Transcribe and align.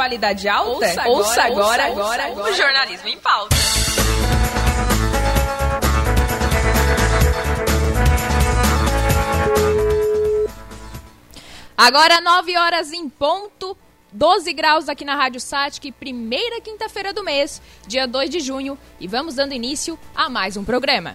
qualidade 0.00 0.48
alta? 0.48 0.70
Ouça 0.70 1.02
agora, 1.02 1.10
ouça 1.10 1.42
agora, 1.42 1.86
agora, 1.88 2.26
agora, 2.28 2.50
o 2.50 2.54
jornalismo 2.54 3.08
em 3.08 3.18
pauta. 3.18 3.54
Agora 11.76 12.18
9 12.22 12.56
horas 12.56 12.92
em 12.94 13.10
ponto. 13.10 13.76
12 14.12 14.52
graus 14.54 14.88
aqui 14.88 15.04
na 15.04 15.14
Rádio 15.14 15.38
Satic, 15.38 15.92
primeira 15.92 16.60
quinta-feira 16.60 17.12
do 17.12 17.22
mês, 17.22 17.62
dia 17.86 18.08
2 18.08 18.28
de 18.28 18.40
junho, 18.40 18.76
e 18.98 19.06
vamos 19.06 19.36
dando 19.36 19.52
início 19.52 19.96
a 20.16 20.28
mais 20.28 20.56
um 20.56 20.64
programa. 20.64 21.14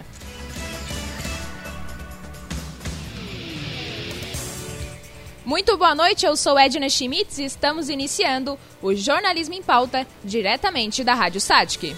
Muito 5.46 5.76
boa 5.76 5.94
noite, 5.94 6.26
eu 6.26 6.36
sou 6.36 6.58
Edna 6.58 6.88
Schmitz 6.88 7.38
e 7.38 7.44
estamos 7.44 7.88
iniciando 7.88 8.58
o 8.82 8.92
Jornalismo 8.92 9.54
em 9.54 9.62
Pauta, 9.62 10.04
diretamente 10.24 11.04
da 11.04 11.14
Rádio 11.14 11.40
Satic. 11.40 11.94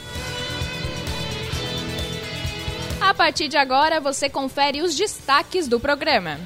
A 3.01 3.15
partir 3.15 3.49
de 3.49 3.57
agora, 3.57 4.03
você 4.03 4.29
confere 4.29 4.83
os 4.83 4.95
destaques 4.95 5.67
do 5.67 5.81
programa. 5.81 6.39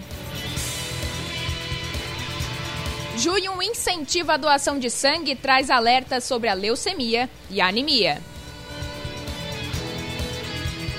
Junho 3.19 3.60
incentiva 3.60 4.34
a 4.34 4.37
doação 4.37 4.79
de 4.79 4.88
sangue 4.88 5.32
e 5.32 5.37
traz 5.37 5.71
alertas 5.71 6.23
sobre 6.23 6.48
a 6.48 6.55
leucemia 6.55 7.29
e 7.51 7.60
a 7.60 7.66
anemia. 7.66 8.23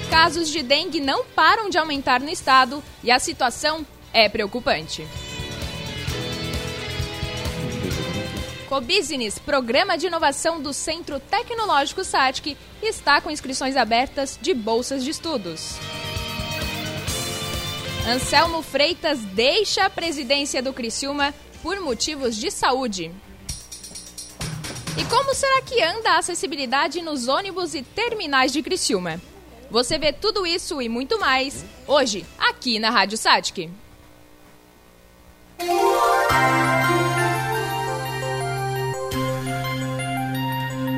Casos 0.09 0.49
de 0.49 0.61
dengue 0.61 0.99
não 0.99 1.23
param 1.23 1.69
de 1.69 1.77
aumentar 1.77 2.19
no 2.19 2.29
estado 2.29 2.83
e 3.01 3.09
a 3.09 3.19
situação 3.19 3.87
é 4.11 4.27
preocupante. 4.27 5.07
Cobusiness, 8.63 9.37
programa 9.37 9.97
de 9.97 10.07
inovação 10.07 10.61
do 10.61 10.73
Centro 10.73 11.19
Tecnológico 11.19 12.03
SATIC, 12.03 12.57
está 12.81 13.21
com 13.21 13.29
inscrições 13.29 13.75
abertas 13.75 14.37
de 14.41 14.53
bolsas 14.53 15.03
de 15.03 15.11
estudos. 15.11 15.75
Anselmo 18.07 18.61
Freitas 18.61 19.19
deixa 19.19 19.85
a 19.85 19.89
presidência 19.89 20.61
do 20.61 20.73
Criciúma 20.73 21.33
por 21.61 21.79
motivos 21.79 22.35
de 22.35 22.51
saúde. 22.51 23.11
E 24.97 25.05
como 25.05 25.33
será 25.33 25.61
que 25.61 25.81
anda 25.81 26.11
a 26.11 26.17
acessibilidade 26.17 27.01
nos 27.01 27.27
ônibus 27.27 27.73
e 27.73 27.81
terminais 27.81 28.51
de 28.51 28.61
Criciúma? 28.61 29.21
Você 29.71 29.97
vê 29.97 30.13
tudo 30.13 30.45
isso 30.45 30.81
e 30.81 30.89
muito 30.89 31.19
mais 31.19 31.65
hoje 31.87 32.25
aqui 32.37 32.77
na 32.77 32.89
Rádio 32.89 33.17
Satic. 33.17 33.71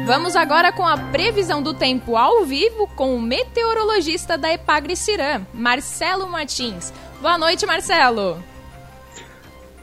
Vamos 0.06 0.36
agora 0.36 0.72
com 0.72 0.86
a 0.86 0.96
previsão 0.96 1.64
do 1.64 1.74
tempo 1.74 2.16
ao 2.16 2.46
vivo 2.46 2.88
com 2.96 3.16
o 3.16 3.22
meteorologista 3.22 4.38
da 4.38 4.54
Epagre 4.54 4.96
Cirã, 4.96 5.42
Marcelo 5.52 6.28
Martins. 6.28 6.94
Boa 7.20 7.40
noite, 7.40 7.66
Marcelo. 7.66 8.38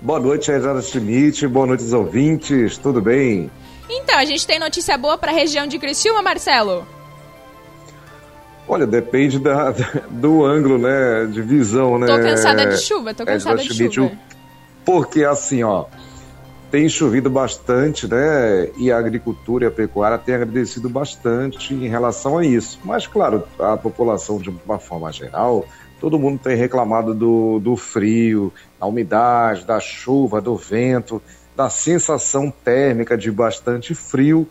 Boa 0.01 0.21
noite, 0.21 0.53
Aizara 0.53 0.81
Schmidt. 0.81 1.49
Boa 1.49 1.67
noite, 1.67 1.83
os 1.83 1.93
ouvintes. 1.93 2.79
Tudo 2.79 3.01
bem? 3.01 3.51
Então, 3.91 4.17
a 4.17 4.25
gente 4.25 4.47
tem 4.47 4.61
notícia 4.61 4.97
boa 4.97 5.19
para 5.19 5.33
a 5.33 5.35
região 5.35 5.67
de 5.67 5.77
Criciúma, 5.77 6.23
Marcelo? 6.23 6.87
Olha, 8.69 8.87
depende 8.87 9.41
da, 9.41 9.75
do 10.09 10.45
ângulo, 10.45 10.79
né, 10.79 11.27
de 11.33 11.43
visão, 11.43 11.99
né? 11.99 12.07
Tô 12.07 12.23
cansada 12.23 12.67
de 12.67 12.79
chuva, 12.81 13.13
tô 13.13 13.27
cansada 13.27 13.61
de 13.61 13.93
chuva. 13.93 14.13
Porque 14.85 15.25
assim, 15.25 15.65
ó, 15.65 15.87
tem 16.73 16.89
chovido 16.89 17.29
bastante, 17.29 18.09
né? 18.09 18.71
E 18.79 18.91
a 18.91 18.97
agricultura 18.97 19.67
e 19.67 19.69
a 19.69 19.71
pecuária 19.71 20.17
têm 20.17 20.37
agradecido 20.37 20.89
bastante 20.89 21.75
em 21.75 21.87
relação 21.87 22.39
a 22.39 22.47
isso. 22.47 22.81
Mas, 22.83 23.07
claro, 23.07 23.45
a 23.59 23.77
população, 23.77 24.39
de 24.39 24.49
uma 24.49 24.79
forma 24.79 25.13
geral, 25.13 25.67
todo 26.01 26.19
mundo 26.19 26.41
tem 26.43 26.57
reclamado 26.57 27.15
do, 27.15 27.59
do 27.59 27.77
frio, 27.77 28.51
da 28.81 28.87
umidade, 28.87 29.67
da 29.67 29.79
chuva, 29.81 30.41
do 30.41 30.57
vento, 30.57 31.21
da 31.55 31.69
sensação 31.69 32.51
térmica 32.51 33.19
de 33.19 33.31
bastante 33.31 33.95
frio 33.95 34.49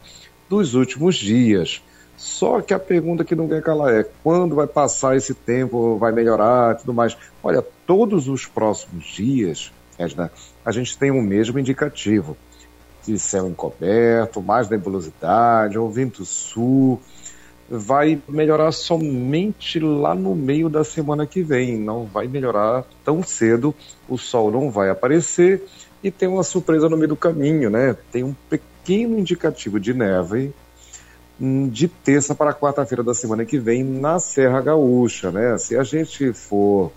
dos 0.48 0.76
últimos 0.76 1.16
dias. 1.16 1.82
Só 2.16 2.62
que 2.62 2.72
a 2.72 2.78
pergunta 2.78 3.26
que 3.26 3.34
não 3.34 3.48
quer 3.48 3.64
calar 3.64 3.96
é 3.96 4.06
quando 4.22 4.54
vai 4.54 4.68
passar 4.68 5.18
esse 5.18 5.34
tempo, 5.34 5.98
vai 5.98 6.12
melhorar 6.12 6.76
tudo 6.76 6.94
mais. 6.94 7.18
Olha, 7.42 7.66
todos 7.88 8.28
os 8.28 8.46
próximos 8.46 9.06
dias, 9.06 9.72
Edna, 10.02 10.32
a 10.66 10.72
gente 10.72 10.98
tem 10.98 11.12
o 11.12 11.22
mesmo 11.22 11.60
indicativo 11.60 12.38
de 13.06 13.18
céu 13.18 13.48
encoberto, 13.48 14.42
mais 14.42 14.70
nebulosidade, 14.70 15.78
ou 15.78 15.90
vento 15.90 16.24
sul. 16.26 17.02
Vai 17.70 18.22
melhorar 18.28 18.72
somente 18.72 19.80
lá 19.80 20.14
no 20.14 20.36
meio 20.36 20.70
da 20.70 20.84
semana 20.84 21.26
que 21.26 21.42
vem, 21.42 21.78
não 21.78 22.06
vai 22.06 22.28
melhorar 22.28 22.84
tão 23.04 23.24
cedo, 23.24 23.74
o 24.10 24.18
sol 24.18 24.52
não 24.52 24.70
vai 24.70 24.90
aparecer 24.90 25.64
e 26.04 26.12
tem 26.12 26.28
uma 26.28 26.44
surpresa 26.44 26.90
no 26.90 26.98
meio 26.98 27.10
do 27.10 27.16
caminho, 27.16 27.70
né? 27.70 27.96
Tem 28.12 28.24
um 28.24 28.36
pequeno 28.50 29.18
indicativo 29.18 29.80
de 29.80 29.94
neve 29.94 30.54
hum, 31.40 31.70
de 31.70 31.88
terça 31.88 32.36
para 32.36 32.54
quarta-feira 32.54 33.04
da 33.04 33.14
semana 33.14 33.46
que 33.46 33.58
vem 33.58 33.84
na 33.84 34.20
Serra 34.20 34.62
Gaúcha, 34.62 35.32
né? 35.32 35.58
Se 35.58 35.78
a 35.78 35.84
gente 35.84 36.34
for 36.34 36.92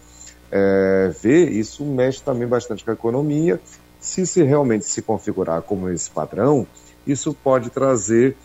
é, 0.57 1.11
ver, 1.21 1.51
isso 1.51 1.85
mexe 1.85 2.23
também 2.23 2.47
bastante 2.47 2.85
com 2.85 2.91
a 2.93 2.95
economia. 2.95 3.61
Se 3.99 4.25
se 4.25 4.41
realmente 4.45 4.85
se 4.85 5.03
configurar 5.03 5.63
como 5.63 5.91
esse 5.91 6.09
padrão, 6.09 6.65
isso 7.05 7.35
pode 7.35 7.71
trazer 7.71 8.37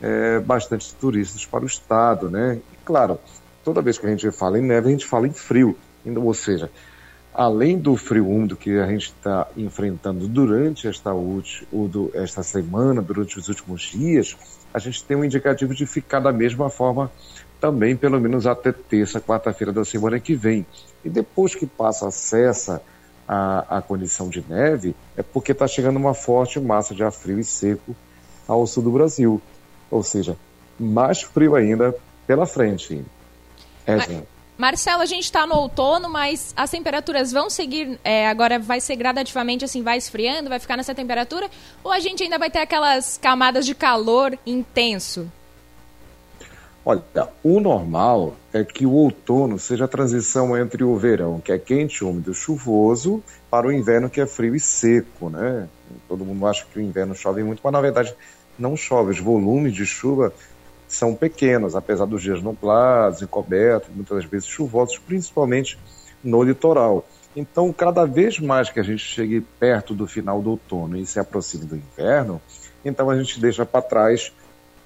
é, 0.00 0.40
bastante 0.40 0.94
turistas 0.94 1.44
para 1.44 1.64
o 1.64 1.66
estado, 1.66 2.30
né? 2.30 2.58
E, 2.72 2.76
claro, 2.86 3.20
toda 3.62 3.82
vez 3.82 3.98
que 3.98 4.06
a 4.06 4.08
gente 4.08 4.30
fala 4.30 4.58
em 4.58 4.62
neve, 4.62 4.88
a 4.88 4.90
gente 4.92 5.04
fala 5.04 5.28
em 5.28 5.32
frio, 5.32 5.76
ou 6.06 6.32
seja, 6.32 6.70
além 7.34 7.78
do 7.78 7.96
frio 7.96 8.26
úmido 8.26 8.56
que 8.56 8.78
a 8.78 8.86
gente 8.86 9.08
está 9.08 9.46
enfrentando 9.54 10.26
durante 10.26 10.88
esta, 10.88 11.12
última, 11.12 11.68
esta 12.14 12.42
semana, 12.42 13.02
durante 13.02 13.38
os 13.38 13.46
últimos 13.48 13.82
dias, 13.82 14.34
a 14.72 14.78
gente 14.78 15.04
tem 15.04 15.18
um 15.18 15.24
indicativo 15.24 15.74
de 15.74 15.84
ficar 15.84 16.20
da 16.20 16.32
mesma 16.32 16.70
forma 16.70 17.10
também, 17.60 17.96
pelo 17.96 18.20
menos 18.20 18.46
até 18.46 18.72
terça, 18.72 19.20
quarta-feira 19.20 19.72
da 19.72 19.84
semana 19.84 20.18
que 20.20 20.34
vem. 20.34 20.66
E 21.04 21.10
depois 21.10 21.54
que 21.54 21.66
passa, 21.66 22.10
cessa 22.10 22.82
a, 23.26 23.78
a 23.78 23.82
condição 23.82 24.28
de 24.28 24.44
neve, 24.48 24.94
é 25.16 25.22
porque 25.22 25.52
está 25.52 25.66
chegando 25.66 25.96
uma 25.96 26.14
forte 26.14 26.58
massa 26.58 26.94
de 26.94 27.02
ar 27.02 27.12
frio 27.12 27.38
e 27.38 27.44
seco 27.44 27.94
ao 28.46 28.66
sul 28.66 28.82
do 28.82 28.90
Brasil. 28.90 29.40
Ou 29.90 30.02
seja, 30.02 30.36
mais 30.78 31.22
frio 31.22 31.54
ainda 31.54 31.94
pela 32.26 32.46
frente. 32.46 33.04
É, 33.86 34.22
Marcelo, 34.56 35.02
a 35.02 35.06
gente 35.06 35.24
está 35.24 35.46
no 35.46 35.54
outono, 35.54 36.08
mas 36.10 36.52
as 36.56 36.70
temperaturas 36.70 37.30
vão 37.30 37.48
seguir, 37.48 37.98
é, 38.02 38.28
agora 38.28 38.58
vai 38.58 38.80
ser 38.80 38.96
gradativamente 38.96 39.64
assim, 39.64 39.82
vai 39.82 39.96
esfriando, 39.96 40.48
vai 40.48 40.58
ficar 40.58 40.76
nessa 40.76 40.94
temperatura? 40.94 41.48
Ou 41.84 41.92
a 41.92 42.00
gente 42.00 42.22
ainda 42.24 42.38
vai 42.38 42.50
ter 42.50 42.58
aquelas 42.58 43.16
camadas 43.16 43.64
de 43.64 43.74
calor 43.74 44.36
intenso? 44.44 45.30
Olha, 46.88 47.02
o 47.44 47.60
normal 47.60 48.34
é 48.50 48.64
que 48.64 48.86
o 48.86 48.92
outono 48.92 49.58
seja 49.58 49.84
a 49.84 49.88
transição 49.88 50.56
entre 50.56 50.82
o 50.82 50.96
verão, 50.96 51.38
que 51.38 51.52
é 51.52 51.58
quente, 51.58 52.02
úmido, 52.02 52.32
chuvoso, 52.32 53.22
para 53.50 53.66
o 53.66 53.72
inverno, 53.72 54.08
que 54.08 54.22
é 54.22 54.26
frio 54.26 54.56
e 54.56 54.60
seco, 54.60 55.28
né? 55.28 55.68
Todo 56.08 56.24
mundo 56.24 56.46
acha 56.46 56.64
que 56.64 56.78
o 56.78 56.82
inverno 56.82 57.14
chove 57.14 57.44
muito, 57.44 57.60
mas 57.62 57.72
na 57.74 57.80
verdade 57.82 58.14
não 58.58 58.74
chove. 58.74 59.10
Os 59.10 59.20
volumes 59.20 59.74
de 59.74 59.84
chuva 59.84 60.32
são 60.88 61.14
pequenos, 61.14 61.76
apesar 61.76 62.06
dos 62.06 62.22
dias 62.22 62.42
nublados, 62.42 63.20
encobertos, 63.20 63.94
muitas 63.94 64.24
vezes 64.24 64.48
chuvosos, 64.48 64.96
principalmente 64.96 65.78
no 66.24 66.42
litoral. 66.42 67.04
Então, 67.36 67.70
cada 67.70 68.06
vez 68.06 68.38
mais 68.38 68.70
que 68.70 68.80
a 68.80 68.82
gente 68.82 69.04
chegue 69.04 69.42
perto 69.60 69.92
do 69.92 70.06
final 70.06 70.40
do 70.40 70.52
outono 70.52 70.96
e 70.96 71.04
se 71.04 71.20
aproxime 71.20 71.66
do 71.66 71.76
inverno, 71.76 72.40
então 72.82 73.10
a 73.10 73.18
gente 73.22 73.38
deixa 73.38 73.66
para 73.66 73.82
trás 73.82 74.32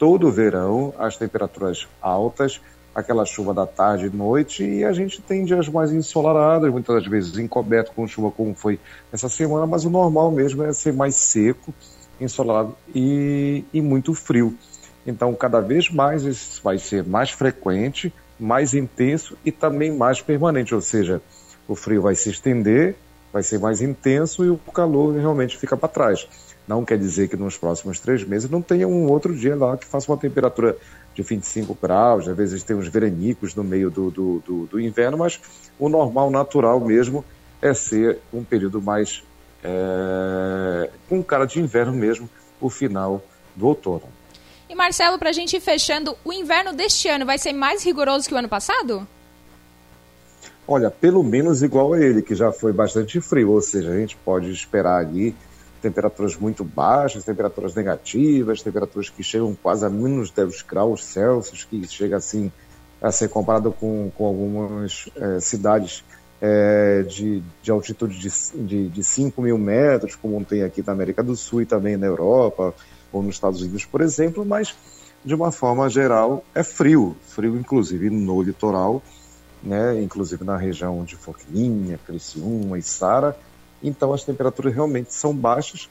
todo 0.03 0.27
o 0.27 0.33
verão, 0.33 0.93
as 0.99 1.17
temperaturas 1.17 1.87
altas, 2.01 2.61
aquela 2.93 3.25
chuva 3.25 3.55
da 3.55 3.65
tarde 3.65 4.07
e 4.07 4.11
noite, 4.11 4.65
e 4.65 4.85
a 4.85 4.93
gente 4.93 5.23
tem 5.23 5.45
dias 5.45 5.69
mais 5.69 5.93
ensolarados, 5.93 6.69
muitas 6.73 7.07
vezes 7.07 7.39
encoberto 7.39 7.93
com 7.93 8.05
chuva, 8.09 8.33
como 8.33 8.53
foi 8.53 8.81
essa 9.13 9.29
semana, 9.29 9.65
mas 9.65 9.85
o 9.85 9.91
normal 9.91 10.33
mesmo 10.33 10.65
é 10.65 10.73
ser 10.73 10.93
mais 10.93 11.15
seco, 11.15 11.73
ensolarado 12.21 12.75
e, 12.93 13.65
e 13.73 13.81
muito 13.81 14.13
frio. 14.13 14.59
Então, 15.07 15.33
cada 15.37 15.61
vez 15.61 15.89
mais 15.89 16.25
isso 16.25 16.61
vai 16.65 16.79
ser 16.79 17.05
mais 17.05 17.31
frequente, 17.31 18.13
mais 18.41 18.75
intenso 18.75 19.39
e 19.45 19.53
também 19.53 19.97
mais 19.97 20.21
permanente, 20.21 20.75
ou 20.75 20.81
seja, 20.81 21.23
o 21.69 21.77
frio 21.77 22.03
vai 22.03 22.17
se 22.17 22.29
estender, 22.29 22.97
vai 23.33 23.45
ser 23.45 23.61
mais 23.61 23.81
intenso 23.81 24.45
e 24.45 24.51
o 24.51 24.59
calor 24.75 25.15
realmente 25.15 25.57
fica 25.57 25.77
para 25.77 25.89
trás. 25.89 26.27
Não 26.67 26.85
quer 26.85 26.99
dizer 26.99 27.29
que 27.29 27.37
nos 27.37 27.56
próximos 27.56 27.99
três 27.99 28.25
meses 28.25 28.49
não 28.49 28.62
tenha 28.62 28.87
um 28.87 29.11
outro 29.11 29.35
dia 29.35 29.56
lá 29.56 29.76
que 29.76 29.85
faça 29.85 30.11
uma 30.11 30.19
temperatura 30.19 30.76
de 31.14 31.23
25 31.23 31.76
graus, 31.81 32.29
às 32.29 32.37
vezes 32.37 32.62
tem 32.62 32.76
uns 32.76 32.88
veranicos 32.88 33.55
no 33.55 33.64
meio 33.64 33.91
do, 33.91 34.11
do, 34.11 34.43
do, 34.47 34.67
do 34.67 34.81
inverno, 34.81 35.19
mas 35.19 35.41
o 35.79 35.88
normal, 35.88 36.31
natural 36.31 36.81
mesmo, 36.81 37.25
é 37.61 37.75
ser 37.75 38.19
um 38.32 38.43
período 38.43 38.81
mais 38.81 39.23
é, 39.62 40.91
com 41.09 41.23
cara 41.23 41.47
de 41.47 41.61
inverno 41.61 41.93
mesmo, 41.93 42.29
o 42.61 42.70
final 42.70 43.23
do 43.55 43.67
outono. 43.67 44.05
E 44.69 44.75
Marcelo, 44.75 45.19
para 45.19 45.31
a 45.31 45.32
gente 45.32 45.56
ir 45.56 45.61
fechando, 45.61 46.17
o 46.25 46.32
inverno 46.32 46.73
deste 46.73 47.08
ano 47.08 47.26
vai 47.26 47.38
ser 47.38 47.53
mais 47.53 47.85
rigoroso 47.85 48.26
que 48.26 48.35
o 48.35 48.38
ano 48.38 48.49
passado? 48.49 49.06
Olha, 50.67 50.91
pelo 50.91 51.23
menos 51.23 51.62
igual 51.62 51.93
a 51.93 52.00
ele, 52.00 52.23
que 52.23 52.35
já 52.35 52.50
foi 52.53 52.73
bastante 52.73 53.20
frio, 53.20 53.50
ou 53.50 53.61
seja, 53.61 53.91
a 53.91 53.97
gente 53.97 54.17
pode 54.17 54.50
esperar 54.50 54.97
ali 54.97 55.35
temperaturas 55.82 56.37
muito 56.37 56.62
baixas, 56.62 57.25
temperaturas 57.25 57.75
negativas, 57.75 58.62
temperaturas 58.62 59.11
que 59.11 59.23
chegam 59.23 59.55
quase 59.61 59.84
a 59.84 59.90
menos 59.90 60.31
10 60.31 60.62
graus 60.62 61.05
Celsius, 61.05 61.64
que 61.64 61.87
chega 61.88 62.17
assim 62.17 62.50
a 63.02 63.11
ser 63.11 63.29
comparado 63.29 63.73
com, 63.73 64.11
com 64.17 64.25
algumas 64.25 65.11
é, 65.17 65.40
cidades 65.40 66.05
é, 66.40 67.02
de, 67.02 67.43
de 67.61 67.70
altitude 67.70 68.17
de, 68.19 68.64
de, 68.64 68.88
de 68.88 69.05
5 69.05 69.43
mil 69.43 69.58
metros, 69.58 70.14
como 70.14 70.44
tem 70.44 70.62
aqui 70.62 70.82
na 70.87 70.93
América 70.93 71.23
do 71.23 71.34
Sul 71.34 71.62
e 71.62 71.67
também 71.67 71.96
na 71.96 72.06
Europa 72.06 72.73
ou 73.12 73.23
nos 73.23 73.34
Estados 73.34 73.61
Unidos, 73.61 73.84
por 73.84 74.00
exemplo, 74.00 74.44
mas 74.44 74.75
de 75.25 75.34
uma 75.34 75.50
forma 75.50 75.88
geral 75.90 76.44
é 76.55 76.62
frio, 76.62 77.17
frio 77.26 77.56
inclusive 77.56 78.08
no 78.08 78.40
litoral, 78.40 79.02
né, 79.62 80.00
inclusive 80.00 80.44
na 80.44 80.56
região 80.56 81.05
de 81.05 81.17
Forquilinha, 81.17 81.99
Criciúma 82.05 82.79
e 82.79 82.82
Sara, 82.82 83.37
então 83.82 84.12
as 84.12 84.25
temperaturas 84.25 84.75
realmente 84.75 85.12
são 85.12 85.34
baixas. 85.34 85.88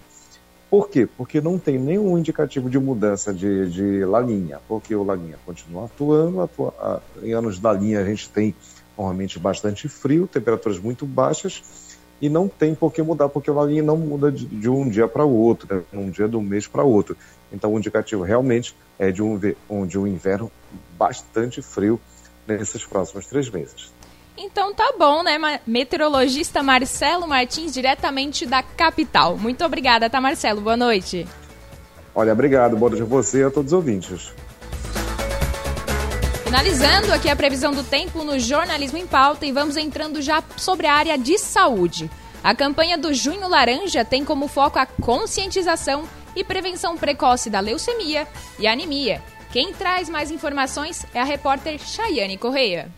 Por 0.69 0.88
quê? 0.88 1.07
Porque 1.17 1.41
não 1.41 1.59
tem 1.59 1.77
nenhum 1.77 2.17
indicativo 2.17 2.69
de 2.69 2.79
mudança 2.79 3.33
de, 3.33 3.69
de 3.69 4.05
laninha, 4.05 4.59
porque 4.67 4.95
o 4.95 5.03
laninha 5.03 5.38
continua 5.45 5.85
atuando, 5.85 6.41
atua, 6.41 7.01
em 7.21 7.33
anos 7.33 7.59
da 7.59 7.73
linha 7.73 7.99
a 7.99 8.05
gente 8.05 8.29
tem 8.29 8.55
normalmente 8.97 9.38
bastante 9.38 9.89
frio, 9.89 10.27
temperaturas 10.27 10.79
muito 10.79 11.05
baixas, 11.05 11.61
e 12.21 12.29
não 12.29 12.47
tem 12.47 12.73
por 12.73 12.93
que 12.93 13.01
mudar, 13.01 13.27
porque 13.27 13.51
o 13.51 13.53
laninha 13.53 13.83
não 13.83 13.97
muda 13.97 14.31
de, 14.31 14.45
de 14.45 14.69
um 14.69 14.88
dia 14.88 15.07
para 15.07 15.25
o 15.25 15.33
outro, 15.33 15.75
né? 15.75 15.83
um 15.91 16.09
dia 16.09 16.27
do 16.27 16.39
mês 16.39 16.67
para 16.67 16.83
outro. 16.83 17.17
Então 17.51 17.73
o 17.73 17.77
indicativo 17.77 18.23
realmente 18.23 18.75
é 18.97 19.11
de 19.11 19.21
um, 19.21 19.38
de 19.85 19.99
um 19.99 20.07
inverno 20.07 20.49
bastante 20.97 21.61
frio 21.61 21.99
nesses 22.47 22.85
próximos 22.85 23.25
três 23.25 23.49
meses. 23.49 23.91
Então 24.43 24.73
tá 24.73 24.93
bom, 24.97 25.21
né? 25.21 25.59
Meteorologista 25.67 26.63
Marcelo 26.63 27.27
Martins, 27.27 27.71
diretamente 27.71 28.43
da 28.43 28.63
capital. 28.63 29.38
Muito 29.38 29.63
obrigada, 29.63 30.09
tá, 30.09 30.19
Marcelo? 30.19 30.61
Boa 30.61 30.75
noite. 30.75 31.27
Olha, 32.15 32.33
obrigado. 32.33 32.75
Boa 32.75 32.89
noite 32.89 33.03
a 33.03 33.05
você 33.05 33.41
e 33.41 33.43
a 33.43 33.51
todos 33.51 33.71
os 33.71 33.77
ouvintes. 33.77 34.33
Finalizando 36.43 37.13
aqui 37.13 37.29
a 37.29 37.35
previsão 37.35 37.71
do 37.71 37.83
tempo 37.83 38.23
no 38.23 38.39
Jornalismo 38.39 38.97
em 38.97 39.05
Pauta 39.05 39.45
e 39.45 39.51
vamos 39.51 39.77
entrando 39.77 40.21
já 40.23 40.43
sobre 40.57 40.88
a 40.88 40.93
área 40.95 41.17
de 41.19 41.38
saúde. 41.38 42.09
A 42.43 42.55
campanha 42.55 42.97
do 42.97 43.13
Junho 43.13 43.47
Laranja 43.47 44.03
tem 44.03 44.25
como 44.25 44.47
foco 44.47 44.79
a 44.79 44.88
conscientização 44.88 46.03
e 46.35 46.43
prevenção 46.43 46.97
precoce 46.97 47.47
da 47.47 47.59
leucemia 47.59 48.27
e 48.57 48.65
anemia. 48.65 49.21
Quem 49.51 49.71
traz 49.71 50.09
mais 50.09 50.31
informações 50.31 51.05
é 51.13 51.21
a 51.21 51.25
repórter 51.25 51.79
Chayane 51.79 52.38
Correia. 52.38 52.91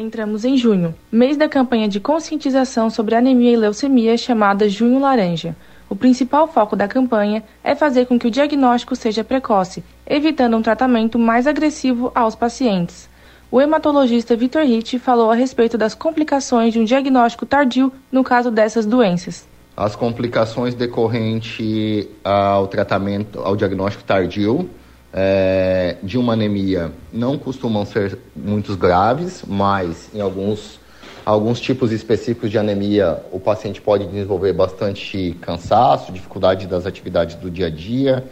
Entramos 0.00 0.46
em 0.46 0.56
junho, 0.56 0.94
mês 1.12 1.36
da 1.36 1.46
campanha 1.46 1.86
de 1.86 2.00
conscientização 2.00 2.88
sobre 2.88 3.14
anemia 3.14 3.52
e 3.52 3.56
leucemia 3.56 4.16
chamada 4.16 4.66
Junho 4.66 4.98
Laranja. 4.98 5.54
O 5.90 5.94
principal 5.94 6.48
foco 6.48 6.74
da 6.74 6.88
campanha 6.88 7.44
é 7.62 7.74
fazer 7.74 8.06
com 8.06 8.18
que 8.18 8.26
o 8.26 8.30
diagnóstico 8.30 8.96
seja 8.96 9.22
precoce, 9.22 9.84
evitando 10.06 10.56
um 10.56 10.62
tratamento 10.62 11.18
mais 11.18 11.46
agressivo 11.46 12.10
aos 12.14 12.34
pacientes. 12.34 13.10
O 13.50 13.60
hematologista 13.60 14.34
Vitor 14.34 14.62
Ritt 14.62 14.98
falou 14.98 15.30
a 15.30 15.34
respeito 15.34 15.76
das 15.76 15.94
complicações 15.94 16.72
de 16.72 16.80
um 16.80 16.84
diagnóstico 16.84 17.44
tardio 17.44 17.92
no 18.10 18.24
caso 18.24 18.50
dessas 18.50 18.86
doenças. 18.86 19.46
As 19.76 19.94
complicações 19.94 20.74
decorrentes 20.74 22.08
ao 22.24 22.68
tratamento, 22.68 23.38
ao 23.40 23.54
diagnóstico 23.54 24.04
tardio, 24.04 24.66
é, 25.12 25.96
de 26.02 26.16
uma 26.18 26.34
anemia 26.34 26.92
não 27.12 27.36
costumam 27.36 27.84
ser 27.84 28.18
muito 28.34 28.76
graves, 28.76 29.42
mas 29.46 30.08
em 30.14 30.20
alguns, 30.20 30.78
alguns 31.24 31.60
tipos 31.60 31.90
específicos 31.90 32.50
de 32.50 32.58
anemia 32.58 33.22
o 33.32 33.40
paciente 33.40 33.80
pode 33.80 34.06
desenvolver 34.06 34.52
bastante 34.52 35.36
cansaço, 35.40 36.12
dificuldade 36.12 36.66
das 36.66 36.86
atividades 36.86 37.36
do 37.36 37.50
dia 37.50 37.66
a 37.66 37.70
dia, 37.70 38.24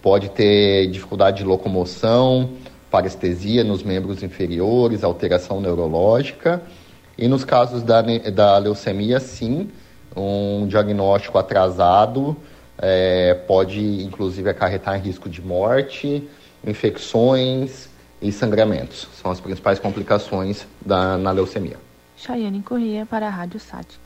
pode 0.00 0.28
ter 0.30 0.88
dificuldade 0.88 1.38
de 1.38 1.44
locomoção, 1.44 2.50
parestesia 2.90 3.64
nos 3.64 3.82
membros 3.82 4.22
inferiores, 4.22 5.02
alteração 5.02 5.60
neurológica. 5.60 6.62
E 7.16 7.26
nos 7.28 7.44
casos 7.44 7.82
da, 7.82 8.02
da 8.02 8.58
leucemia, 8.58 9.20
sim, 9.20 9.70
um 10.16 10.66
diagnóstico 10.66 11.38
atrasado 11.38 12.36
é, 12.78 13.34
pode 13.46 13.80
inclusive 14.02 14.48
acarretar 14.48 15.00
risco 15.00 15.28
de 15.28 15.42
morte, 15.42 16.28
infecções 16.64 17.88
e 18.20 18.30
sangramentos. 18.30 19.08
São 19.20 19.30
as 19.30 19.40
principais 19.40 19.78
complicações 19.78 20.66
da, 20.84 21.16
na 21.18 21.30
leucemia. 21.30 21.78
Chayane 22.16 22.62
Corrêa 22.62 23.04
para 23.04 23.26
a 23.26 23.30
Rádio 23.30 23.58
Satic. 23.58 24.00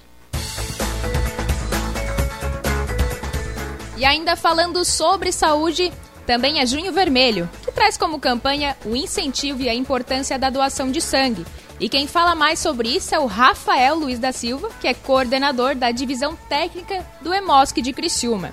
E 3.97 4.05
ainda 4.05 4.37
falando 4.37 4.85
sobre 4.85 5.33
saúde, 5.33 5.91
também 6.27 6.61
é 6.61 6.67
Junho 6.67 6.93
Vermelho, 6.93 7.49
que 7.65 7.73
traz 7.73 7.97
como 7.97 8.21
campanha 8.21 8.77
o 8.85 8.95
incentivo 8.95 9.63
e 9.63 9.69
a 9.69 9.75
importância 9.75 10.39
da 10.39 10.51
doação 10.51 10.91
de 10.91 11.01
sangue. 11.01 11.47
E 11.79 11.89
quem 11.89 12.07
fala 12.07 12.35
mais 12.35 12.59
sobre 12.59 12.89
isso 12.89 13.15
é 13.15 13.19
o 13.19 13.27
Rafael 13.27 13.97
Luiz 13.97 14.19
da 14.19 14.33
Silva, 14.33 14.71
que 14.81 14.89
é 14.89 14.95
coordenador 14.95 15.75
da 15.75 15.91
divisão 15.91 16.35
técnica 16.49 17.05
do 17.21 17.35
EMOSC 17.35 17.83
de 17.83 17.93
Criciúma 17.93 18.53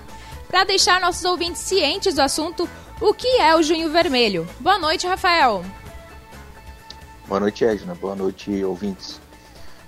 para 0.53 0.65
deixar 0.65 1.01
nossos 1.01 1.25
ouvintes 1.25 1.61
cientes 1.61 2.13
do 2.13 2.21
assunto, 2.21 2.69
o 3.01 3.11
que 3.11 3.39
é 3.39 3.55
o 3.55 3.63
Junho 3.63 3.89
Vermelho. 3.89 4.47
Boa 4.59 4.77
noite, 4.77 5.07
Rafael. 5.07 5.65
Boa 7.27 7.39
noite, 7.39 7.65
Edna. 7.65 7.95
Boa 7.95 8.15
noite, 8.15 8.63
ouvintes. 8.63 9.19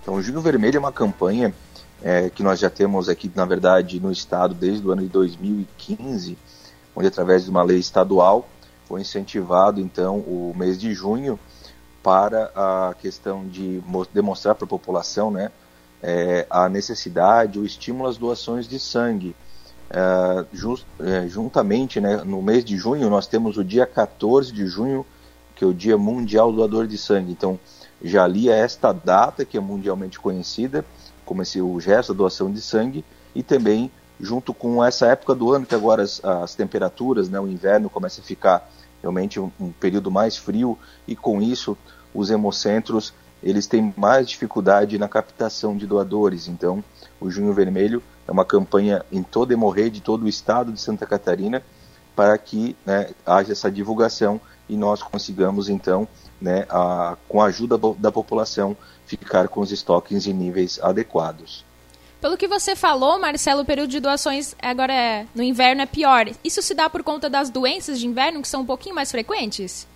Então, 0.01 0.15
o 0.15 0.23
Junho 0.23 0.41
Vermelho 0.41 0.77
é 0.77 0.79
uma 0.79 0.91
campanha 0.91 1.53
é, 2.01 2.31
que 2.31 2.41
nós 2.41 2.59
já 2.59 2.67
temos 2.67 3.07
aqui, 3.07 3.31
na 3.35 3.45
verdade, 3.45 3.99
no 3.99 4.11
estado 4.11 4.55
desde 4.55 4.87
o 4.87 4.91
ano 4.91 5.03
de 5.03 5.07
2015, 5.09 6.35
onde, 6.95 7.07
através 7.07 7.43
de 7.43 7.51
uma 7.51 7.61
lei 7.61 7.77
estadual, 7.77 8.49
foi 8.87 9.01
incentivado, 9.01 9.79
então, 9.79 10.17
o 10.21 10.51
mês 10.57 10.79
de 10.79 10.95
junho 10.95 11.39
para 12.05 12.51
a 12.55 12.93
questão 12.93 13.47
de 13.47 13.81
demonstrar 14.13 14.53
para 14.53 14.65
a 14.65 14.67
população 14.67 15.31
né, 15.31 15.51
é, 16.03 16.45
a 16.51 16.69
necessidade, 16.69 17.57
o 17.57 17.65
estímulo 17.65 18.07
às 18.07 18.15
doações 18.15 18.67
de 18.67 18.77
sangue 18.77 19.35
é, 19.89 20.45
just, 20.53 20.85
é, 20.99 21.27
juntamente, 21.27 21.99
né, 21.99 22.17
no 22.17 22.43
mês 22.43 22.63
de 22.63 22.77
junho, 22.77 23.09
nós 23.09 23.25
temos 23.25 23.57
o 23.57 23.63
dia 23.63 23.87
14 23.87 24.53
de 24.53 24.67
junho, 24.67 25.03
que 25.55 25.63
é 25.63 25.67
o 25.67 25.73
Dia 25.73 25.97
Mundial 25.97 26.51
Doador 26.51 26.85
de 26.85 26.95
Sangue. 26.95 27.31
Então, 27.31 27.59
já 28.03 28.23
ali 28.23 28.51
é 28.51 28.59
esta 28.59 28.93
data, 28.93 29.43
que 29.43 29.57
é 29.57 29.59
mundialmente 29.59 30.19
conhecida, 30.19 30.85
como 31.25 31.41
esse, 31.41 31.59
o 31.59 31.79
gesto 31.79 32.13
da 32.13 32.17
doação 32.19 32.51
de 32.51 32.61
sangue, 32.61 33.03
e 33.33 33.41
também 33.41 33.89
junto 34.19 34.53
com 34.53 34.83
essa 34.83 35.07
época 35.07 35.33
do 35.33 35.51
ano, 35.51 35.65
que 35.65 35.73
agora 35.73 36.03
as, 36.03 36.23
as 36.23 36.53
temperaturas, 36.53 37.29
né, 37.29 37.39
o 37.39 37.47
inverno 37.47 37.89
começa 37.89 38.21
a 38.21 38.23
ficar 38.23 38.69
realmente 39.01 39.39
um, 39.39 39.51
um 39.59 39.71
período 39.71 40.11
mais 40.11 40.37
frio, 40.37 40.77
e 41.07 41.15
com 41.15 41.41
isso 41.41 41.75
os 42.15 42.31
hemocentros 42.31 43.13
eles 43.43 43.67
têm 43.67 43.93
mais 43.95 44.27
dificuldade 44.27 44.97
na 44.97 45.07
captação 45.07 45.77
de 45.77 45.85
doadores. 45.85 46.47
Então, 46.47 46.83
o 47.21 47.29
Junho 47.29 47.53
Vermelho 47.53 48.01
é 48.27 48.31
uma 48.31 48.43
campanha 48.43 49.05
em 49.11 49.21
toda 49.21 49.53
Hemorrede, 49.53 50.01
todo 50.01 50.23
o 50.23 50.27
estado 50.27 50.71
de 50.71 50.81
Santa 50.81 51.05
Catarina, 51.05 51.61
para 52.15 52.35
que 52.39 52.75
né, 52.83 53.11
haja 53.23 53.51
essa 53.51 53.69
divulgação 53.69 54.41
e 54.67 54.75
nós 54.75 55.03
consigamos, 55.03 55.69
então, 55.69 56.07
né, 56.41 56.65
a, 56.69 57.17
com 57.29 57.39
a 57.39 57.45
ajuda 57.45 57.77
da 57.99 58.11
população, 58.11 58.75
ficar 59.05 59.47
com 59.47 59.59
os 59.59 59.71
estoques 59.71 60.25
em 60.25 60.33
níveis 60.33 60.79
adequados. 60.81 61.63
Pelo 62.19 62.37
que 62.37 62.47
você 62.47 62.75
falou, 62.75 63.19
Marcelo, 63.19 63.61
o 63.61 63.65
período 63.65 63.91
de 63.91 63.99
doações 63.99 64.55
agora 64.59 64.91
é, 64.91 65.27
no 65.35 65.43
inverno 65.43 65.83
é 65.83 65.85
pior. 65.85 66.25
Isso 66.43 66.63
se 66.63 66.73
dá 66.73 66.89
por 66.89 67.03
conta 67.03 67.29
das 67.29 67.51
doenças 67.51 67.99
de 67.99 68.07
inverno 68.07 68.41
que 68.41 68.47
são 68.47 68.61
um 68.61 68.65
pouquinho 68.65 68.95
mais 68.95 69.11
frequentes? 69.11 69.87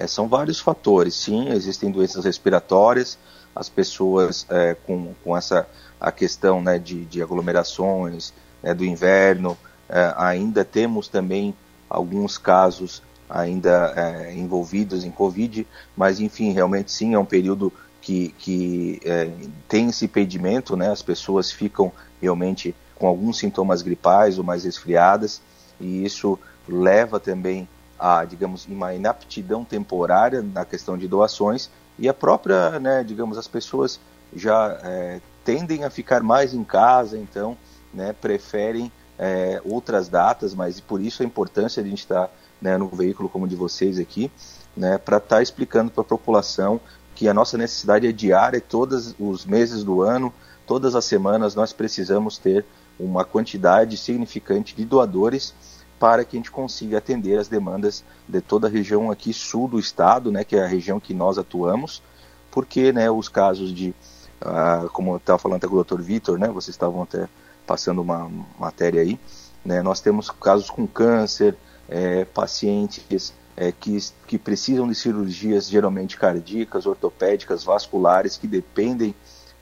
É, 0.00 0.06
são 0.06 0.26
vários 0.26 0.58
fatores, 0.58 1.14
sim. 1.14 1.50
Existem 1.50 1.90
doenças 1.90 2.24
respiratórias, 2.24 3.18
as 3.54 3.68
pessoas 3.68 4.46
é, 4.48 4.74
com, 4.86 5.12
com 5.22 5.36
essa 5.36 5.68
a 6.00 6.10
questão 6.10 6.62
né, 6.62 6.78
de, 6.78 7.04
de 7.04 7.22
aglomerações 7.22 8.32
né, 8.62 8.72
do 8.72 8.82
inverno. 8.82 9.58
É, 9.90 10.14
ainda 10.16 10.64
temos 10.64 11.06
também 11.06 11.54
alguns 11.88 12.38
casos 12.38 13.02
ainda 13.28 13.92
é, 13.94 14.34
envolvidos 14.34 15.04
em 15.04 15.10
Covid, 15.10 15.66
mas 15.94 16.18
enfim, 16.18 16.52
realmente 16.52 16.90
sim, 16.90 17.12
é 17.12 17.18
um 17.18 17.26
período 17.26 17.70
que, 18.00 18.34
que 18.38 19.00
é, 19.04 19.30
tem 19.68 19.90
esse 19.90 20.06
impedimento, 20.06 20.76
né, 20.76 20.90
as 20.90 21.02
pessoas 21.02 21.52
ficam 21.52 21.92
realmente 22.22 22.74
com 22.94 23.06
alguns 23.06 23.38
sintomas 23.38 23.82
gripais 23.82 24.38
ou 24.38 24.44
mais 24.44 24.64
resfriadas, 24.64 25.42
e 25.78 26.04
isso 26.04 26.38
leva 26.66 27.20
também 27.20 27.68
a, 28.00 28.24
digamos, 28.24 28.66
uma 28.66 28.94
inaptidão 28.94 29.64
temporária 29.64 30.40
na 30.40 30.64
questão 30.64 30.96
de 30.96 31.06
doações, 31.06 31.70
e 31.98 32.08
a 32.08 32.14
própria, 32.14 32.80
né, 32.80 33.04
digamos, 33.04 33.36
as 33.36 33.46
pessoas 33.46 34.00
já 34.34 34.78
é, 34.82 35.20
tendem 35.44 35.84
a 35.84 35.90
ficar 35.90 36.22
mais 36.22 36.54
em 36.54 36.64
casa, 36.64 37.18
então 37.18 37.56
né, 37.92 38.14
preferem 38.14 38.90
é, 39.18 39.60
outras 39.64 40.08
datas, 40.08 40.54
mas 40.54 40.80
por 40.80 41.00
isso 41.00 41.22
a 41.22 41.26
importância 41.26 41.82
de 41.82 41.88
a 41.88 41.90
gente 41.90 42.00
estar 42.00 42.28
tá, 42.28 42.32
né, 42.60 42.78
no 42.78 42.88
veículo 42.88 43.28
como 43.28 43.44
o 43.44 43.48
de 43.48 43.54
vocês 43.54 43.98
aqui, 43.98 44.30
né, 44.74 44.96
para 44.96 45.18
estar 45.18 45.36
tá 45.36 45.42
explicando 45.42 45.90
para 45.90 46.00
a 46.00 46.06
população 46.06 46.80
que 47.14 47.28
a 47.28 47.34
nossa 47.34 47.58
necessidade 47.58 48.06
é 48.06 48.12
diária, 48.12 48.60
todos 48.60 49.14
os 49.18 49.44
meses 49.44 49.84
do 49.84 50.00
ano, 50.00 50.32
todas 50.66 50.94
as 50.94 51.04
semanas 51.04 51.54
nós 51.54 51.72
precisamos 51.72 52.38
ter 52.38 52.64
uma 52.98 53.24
quantidade 53.24 53.96
significante 53.96 54.74
de 54.74 54.84
doadores 54.84 55.52
para 56.00 56.24
que 56.24 56.34
a 56.34 56.38
gente 56.38 56.50
consiga 56.50 56.96
atender 56.96 57.38
as 57.38 57.46
demandas 57.46 58.02
de 58.26 58.40
toda 58.40 58.66
a 58.66 58.70
região 58.70 59.10
aqui 59.10 59.34
sul 59.34 59.68
do 59.68 59.78
estado, 59.78 60.32
né, 60.32 60.42
que 60.42 60.56
é 60.56 60.64
a 60.64 60.66
região 60.66 60.98
que 60.98 61.12
nós 61.12 61.36
atuamos, 61.36 62.02
porque 62.50 62.90
né, 62.90 63.10
os 63.10 63.28
casos 63.28 63.72
de, 63.72 63.94
ah, 64.40 64.86
como 64.94 65.12
eu 65.12 65.16
estava 65.18 65.38
falando 65.38 65.58
até 65.58 65.68
com 65.68 65.76
o 65.76 65.84
Dr. 65.84 66.00
Vitor, 66.00 66.38
né, 66.38 66.48
vocês 66.48 66.74
estavam 66.74 67.02
até 67.02 67.28
passando 67.66 68.00
uma 68.00 68.30
matéria 68.58 69.02
aí, 69.02 69.20
né, 69.62 69.82
nós 69.82 70.00
temos 70.00 70.30
casos 70.30 70.70
com 70.70 70.86
câncer, 70.86 71.54
é, 71.86 72.24
pacientes 72.24 73.34
é, 73.54 73.70
que, 73.70 73.98
que 74.26 74.38
precisam 74.38 74.88
de 74.88 74.94
cirurgias 74.94 75.68
geralmente 75.68 76.16
cardíacas, 76.16 76.86
ortopédicas, 76.86 77.62
vasculares, 77.62 78.38
que 78.38 78.46
dependem 78.46 79.14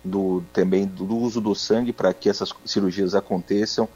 do, 0.05 0.45
também 0.53 0.87
do 0.87 1.17
uso 1.17 1.41
do 1.41 1.53
sangue 1.53 1.93
para 1.93 2.15
que 2.15 2.29
essas 2.29 2.55
cirurgias 2.65 3.17
aconteçam, 3.17 3.89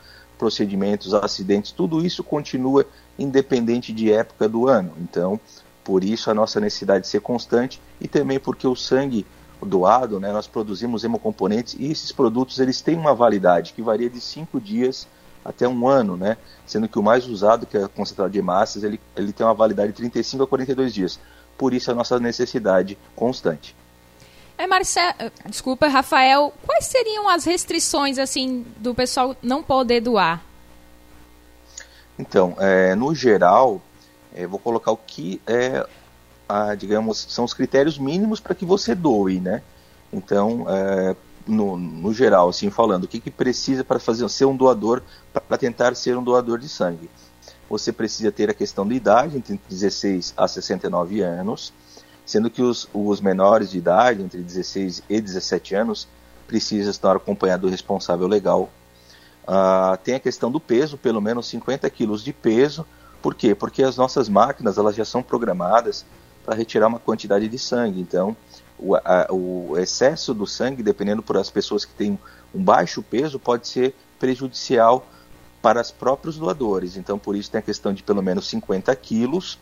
procedimentos, 0.43 1.15
acidentes, 1.15 1.71
tudo 1.71 2.05
isso 2.05 2.25
continua 2.25 2.85
independente 3.17 3.93
de 3.93 4.11
época 4.11 4.49
do 4.49 4.67
ano. 4.67 4.93
Então, 5.01 5.39
por 5.85 6.03
isso 6.03 6.33
a 6.33 6.35
nossa 6.35 6.59
necessidade 6.59 7.05
de 7.05 7.11
ser 7.11 7.21
constante 7.21 7.81
e 8.01 8.09
também 8.09 8.41
porque 8.41 8.67
o 8.67 8.75
sangue 8.75 9.25
doado, 9.65 10.19
né, 10.19 10.33
nós 10.33 10.49
produzimos 10.49 11.05
hemocomponentes 11.05 11.77
e 11.79 11.93
esses 11.93 12.11
produtos 12.11 12.59
eles 12.59 12.81
têm 12.81 12.97
uma 12.97 13.15
validade 13.15 13.73
que 13.73 13.81
varia 13.81 14.11
de 14.11 14.21
cinco 14.21 14.61
dias 14.61 15.07
até 15.45 15.69
um 15.69 15.87
ano, 15.87 16.17
né? 16.17 16.37
Sendo 16.67 16.89
que 16.89 16.99
o 16.99 17.03
mais 17.05 17.29
usado, 17.29 17.65
que 17.65 17.79
é 17.79 17.87
concentrado 17.87 18.33
de 18.33 18.41
hemácias, 18.41 18.83
ele, 18.83 19.01
ele 19.15 19.33
tem 19.33 19.47
uma 19.47 19.55
validade 19.55 19.93
de 19.93 19.97
35 19.99 20.43
a 20.43 20.47
42 20.49 20.93
dias. 20.93 21.21
Por 21.57 21.73
isso 21.73 21.89
a 21.89 21.95
nossa 21.95 22.19
necessidade 22.19 22.99
constante. 23.15 23.77
É, 24.63 24.67
Marcelo, 24.69 25.15
desculpa, 25.47 25.89
Rafael, 25.89 26.55
quais 26.65 26.87
seriam 26.87 27.29
as 27.29 27.45
restrições 27.45 28.17
assim 28.17 28.65
do 28.77 28.95
pessoal 28.95 29.35
não 29.43 29.61
poder 29.61 30.01
doar? 30.01 30.41
Então, 32.17 32.55
é, 32.61 32.95
no 32.95 33.13
geral, 33.13 33.83
é, 34.33 34.47
vou 34.47 34.61
colocar 34.61 34.93
o 34.93 34.97
que 34.97 35.43
é, 35.49 35.85
a, 36.49 36.77
digamos, 36.77 37.27
são 37.29 37.45
os 37.45 37.53
critérios 37.53 37.99
mínimos 37.99 38.39
para 38.39 38.55
que 38.55 38.65
você 38.65 38.95
doe, 38.95 39.41
né? 39.41 39.65
Então, 40.13 40.65
é, 40.69 41.17
no, 41.45 41.77
no, 41.77 42.15
geral, 42.15 42.49
assim 42.49 42.71
falando, 42.71 43.03
o 43.03 43.09
que, 43.09 43.19
que 43.19 43.33
precisa 43.33 43.83
para 43.83 43.99
fazer 43.99 44.29
ser 44.29 44.45
um 44.45 44.57
doador, 44.57 45.03
para 45.33 45.59
tentar 45.59 45.97
ser 45.97 46.17
um 46.17 46.23
doador 46.23 46.61
de 46.61 46.69
sangue? 46.69 47.11
Você 47.69 47.93
precisa 47.93 48.31
ter 48.31 48.49
a 48.49 48.55
questão 48.55 48.87
de 48.87 48.95
idade, 48.95 49.39
entre 49.39 49.59
16 49.69 50.35
a 50.37 50.47
69 50.47 51.21
anos, 51.21 51.73
sendo 52.25 52.51
que 52.51 52.63
os, 52.63 52.89
os 52.93 53.21
menores 53.21 53.71
de 53.71 53.79
idade, 53.79 54.23
entre 54.23 54.41
16 54.41 55.03
e 55.09 55.21
17 55.21 55.75
anos, 55.75 56.09
precisam 56.47 56.91
estar 56.91 57.17
acompanhados 57.17 57.63
do 57.63 57.71
responsável 57.71 58.27
legal. 58.27 58.71
Uh, 59.45 59.97
tem 60.05 60.15
a 60.15 60.21
questão 60.21 60.51
do 60.51 60.61
peso, 60.61 60.97
pelo 60.97 61.21
menos 61.21 61.47
50 61.49 61.89
quilos 61.91 62.23
de 62.23 62.33
peso. 62.33 62.87
Por 63.21 63.35
quê? 63.35 63.55
Porque 63.55 63.83
as 63.83 63.97
nossas 63.97 64.29
máquinas 64.29 64.79
elas 64.79 64.95
já 64.95 65.05
são 65.05 65.23
programadas 65.23 66.05
para 66.45 66.55
retirar 66.55 66.89
uma 66.89 66.99
quantidade 66.99 67.49
de 67.49 67.59
sangue. 67.59 68.01
Então, 68.01 68.37
o, 68.79 68.97
a, 68.97 69.27
o 69.31 69.79
excesso 69.79 70.35
do 70.35 70.47
sangue, 70.47 70.83
dependendo 70.83 71.23
por 71.23 71.37
as 71.37 71.51
pessoas 71.51 71.85
que 71.85 71.95
têm 71.95 72.19
um 72.55 72.63
baixo 72.63 73.03
peso, 73.03 73.39
pode 73.39 73.67
ser 73.69 73.95
prejudicial 74.19 75.07
para 75.61 75.81
os 75.81 75.91
próprios 75.91 76.37
doadores. 76.37 76.97
Então, 76.97 77.19
por 77.19 77.37
isso 77.37 77.51
tem 77.51 77.61
a 77.61 77.63
questão 77.63 77.93
de 77.93 78.03
pelo 78.03 78.23
menos 78.23 78.49
50 78.49 78.95
quilos. 78.97 79.59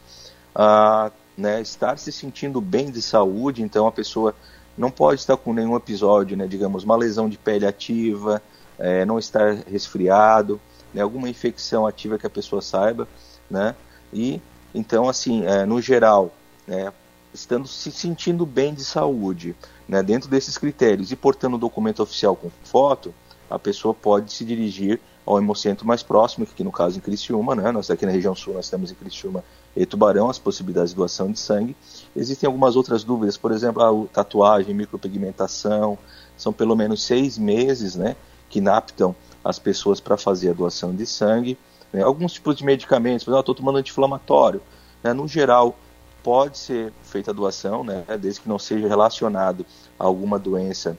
Uh, 0.55 1.13
né, 1.37 1.61
estar 1.61 1.99
se 1.99 2.13
sentindo 2.13 2.61
bem 2.61 2.91
de 2.91 3.01
saúde, 3.01 3.63
então 3.63 3.87
a 3.87 3.93
pessoa 3.93 4.35
não 4.77 4.91
pode 4.91 5.21
estar 5.21 5.37
com 5.37 5.53
nenhum 5.53 5.77
episódio, 5.77 6.37
né, 6.37 6.47
digamos, 6.47 6.85
uma 6.85 6.97
lesão 6.97 7.29
de 7.29 7.39
pele 7.39 7.67
ativa, 7.67 8.43
é, 8.79 9.05
não 9.05 9.19
estar 9.19 9.55
resfriado, 9.71 10.61
né, 10.93 11.03
alguma 11.03 11.29
infecção 11.29 11.87
ativa 11.87 12.19
que 12.19 12.27
a 12.27 12.31
pessoa 12.31 12.63
saiba, 12.63 13.07
né, 13.51 13.75
e 14.13 14.41
então 14.75 15.09
assim, 15.09 15.45
é, 15.45 15.65
no 15.65 15.81
geral, 15.81 16.33
né, 16.67 16.93
estando 17.33 17.67
se 17.67 17.91
sentindo 17.91 18.45
bem 18.45 18.75
de 18.75 18.85
saúde, 18.85 19.55
né, 19.89 20.03
dentro 20.03 20.29
desses 20.29 20.57
critérios 20.57 21.13
e 21.13 21.17
portando 21.17 21.57
o 21.57 21.59
documento 21.59 22.03
oficial 22.03 22.37
com 22.37 22.51
foto, 22.65 23.15
a 23.49 23.59
pessoa 23.59 23.93
pode 23.93 24.33
se 24.33 24.45
dirigir 24.45 25.01
ao 25.27 25.39
hemocentro 25.39 25.87
mais 25.87 26.03
próximo, 26.03 26.47
que 26.47 26.65
no 26.65 26.73
caso 26.73 26.97
em 26.97 27.01
Criciúma, 27.01 27.55
né, 27.55 27.71
nós 27.71 27.91
aqui 27.91 28.07
na 28.07 28.13
região 28.13 28.35
sul 28.35 28.55
nós 28.55 28.71
temos 28.71 28.91
em 28.91 28.95
Criciúma 28.95 29.45
Tubarão 29.89 30.29
as 30.29 30.39
possibilidades 30.39 30.91
de 30.91 30.97
doação 30.97 31.31
de 31.31 31.39
sangue. 31.39 31.77
Existem 32.15 32.47
algumas 32.47 32.77
outras 32.77 33.05
dúvidas, 33.05 33.37
por 33.37 33.53
exemplo, 33.53 33.83
a 33.83 34.09
tatuagem, 34.09 34.75
micropigmentação, 34.75 35.97
são 36.37 36.53
pelo 36.53 36.75
menos 36.75 37.03
seis 37.03 37.39
meses 37.39 37.95
né, 37.95 38.17
que 38.49 38.59
inaptam 38.59 39.15
as 39.45 39.59
pessoas 39.59 40.01
para 40.01 40.17
fazer 40.17 40.51
a 40.51 40.53
doação 40.53 40.95
de 40.95 41.07
sangue. 41.07 41.57
Né. 41.93 42.03
Alguns 42.03 42.33
tipos 42.33 42.57
de 42.57 42.65
medicamentos, 42.65 43.25
por 43.25 43.31
exemplo, 43.31 43.41
estou 43.41 43.55
tomando 43.55 43.79
anti-inflamatório. 43.79 44.61
Né, 45.03 45.13
no 45.13 45.27
geral, 45.27 45.77
pode 46.23 46.59
ser 46.59 46.93
feita 47.03 47.31
a 47.31 47.35
doação, 47.35 47.83
né, 47.85 48.05
desde 48.21 48.41
que 48.41 48.49
não 48.49 48.59
seja 48.59 48.87
relacionado 48.87 49.65
a 49.99 50.05
alguma 50.05 50.39
doença, 50.39 50.99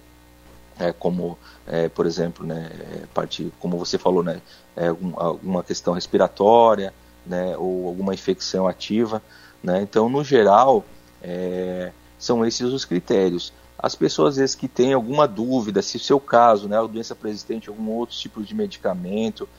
é, 0.79 0.91
como, 0.91 1.37
é, 1.67 1.89
por 1.89 2.05
exemplo, 2.05 2.45
né, 2.45 2.71
é, 2.73 3.05
parte, 3.13 3.53
como 3.59 3.77
você 3.77 3.97
falou, 3.97 4.23
né, 4.23 4.41
é, 4.75 4.87
alguma 4.87 5.63
questão 5.63 5.93
respiratória, 5.93 6.93
né, 7.25 7.55
ou 7.57 7.87
alguma 7.87 8.13
infecção 8.13 8.67
ativa. 8.67 9.21
Né? 9.63 9.81
Então, 9.81 10.09
no 10.09 10.23
geral, 10.23 10.83
é, 11.21 11.91
são 12.17 12.45
esses 12.45 12.71
os 12.71 12.85
critérios. 12.85 13.53
As 13.77 13.95
pessoas, 13.95 14.35
às 14.35 14.37
vezes, 14.37 14.55
que 14.55 14.67
têm 14.67 14.93
alguma 14.93 15.27
dúvida, 15.27 15.81
se 15.81 15.97
o 15.97 15.99
seu 15.99 16.19
caso, 16.19 16.67
né, 16.67 16.77
a 16.77 16.83
doença 16.83 17.15
presistente, 17.15 17.69
algum 17.69 17.89
outro 17.91 18.15
tipo 18.15 18.43
de 18.43 18.53
medicamento, 18.53 19.49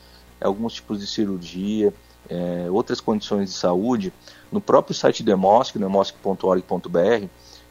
alguns 0.41 0.73
tipos 0.73 0.99
de 0.99 1.07
cirurgia, 1.07 1.93
é, 2.29 2.67
outras 2.69 3.01
condições 3.01 3.49
de 3.49 3.55
saúde, 3.55 4.13
no 4.51 4.61
próprio 4.61 4.95
site 4.95 5.23
do 5.23 5.31
EMOSC, 5.31 5.77
no 5.77 5.87
emosc.org.br, 5.87 7.27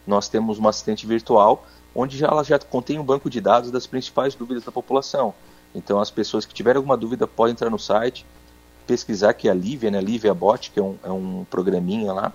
nós 0.06 0.28
temos 0.28 0.58
uma 0.58 0.70
assistente 0.70 1.06
virtual, 1.06 1.66
onde 1.94 2.18
já, 2.18 2.26
ela 2.26 2.42
já 2.42 2.58
contém 2.58 2.98
um 2.98 3.04
banco 3.04 3.30
de 3.30 3.40
dados 3.40 3.70
das 3.70 3.86
principais 3.86 4.34
dúvidas 4.34 4.64
da 4.64 4.72
população. 4.72 5.34
Então, 5.74 6.00
as 6.00 6.10
pessoas 6.10 6.44
que 6.44 6.52
tiverem 6.52 6.78
alguma 6.78 6.96
dúvida 6.96 7.26
podem 7.26 7.52
entrar 7.52 7.70
no 7.70 7.78
site, 7.78 8.26
pesquisar 8.86 9.32
que 9.34 9.48
é 9.48 9.50
a 9.50 9.54
Lívia, 9.54 9.90
né, 9.90 10.00
Lívia 10.00 10.34
Bot, 10.34 10.70
que 10.70 10.78
é 10.78 10.82
um, 10.82 10.96
é 11.02 11.10
um 11.10 11.44
programinha 11.48 12.12
lá, 12.12 12.32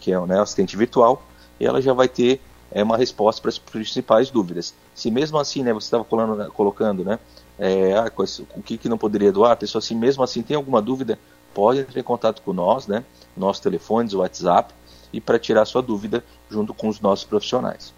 que 0.00 0.12
é 0.12 0.20
né, 0.26 0.40
assistente 0.40 0.76
virtual, 0.76 1.22
e 1.58 1.66
ela 1.66 1.80
já 1.80 1.92
vai 1.92 2.08
ter 2.08 2.40
é, 2.70 2.82
uma 2.82 2.96
resposta 2.96 3.40
para 3.40 3.48
as 3.48 3.58
principais 3.58 4.30
dúvidas. 4.30 4.74
Se 4.94 5.10
mesmo 5.10 5.38
assim, 5.38 5.62
né, 5.62 5.72
você 5.72 5.86
estava 5.86 6.04
colocando, 6.04 6.52
colocando 6.52 7.04
né, 7.04 7.18
é, 7.58 7.94
ah, 7.94 8.10
o 8.54 8.62
que, 8.62 8.78
que 8.78 8.88
não 8.88 8.98
poderia 8.98 9.32
doar, 9.32 9.52
a 9.52 9.56
pessoa 9.56 9.80
assim, 9.80 9.94
mesmo 9.94 10.22
assim 10.22 10.42
tem 10.42 10.56
alguma 10.56 10.80
dúvida, 10.80 11.18
pode 11.54 11.80
entrar 11.80 12.00
em 12.00 12.04
contato 12.04 12.42
com 12.42 12.52
nós, 12.52 12.86
né, 12.86 13.04
nossos 13.36 13.62
telefones, 13.62 14.14
WhatsApp, 14.14 14.74
e 15.12 15.20
para 15.20 15.38
tirar 15.38 15.64
sua 15.64 15.82
dúvida 15.82 16.22
junto 16.50 16.74
com 16.74 16.88
os 16.88 17.00
nossos 17.00 17.24
profissionais. 17.24 17.94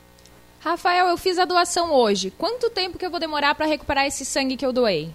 Rafael, 0.61 1.09
eu 1.09 1.17
fiz 1.17 1.39
a 1.39 1.45
doação 1.45 1.93
hoje. 1.93 2.31
Quanto 2.31 2.71
tempo 2.71 2.99
que 2.99 3.05
eu 3.05 3.11
vou 3.11 3.19
demorar 3.19 3.55
para 3.55 3.67
recuperar 3.67 4.07
esse 4.07 4.25
sangue 4.25 4.57
que 4.57 4.65
eu 4.65 4.73
doei? 4.73 5.11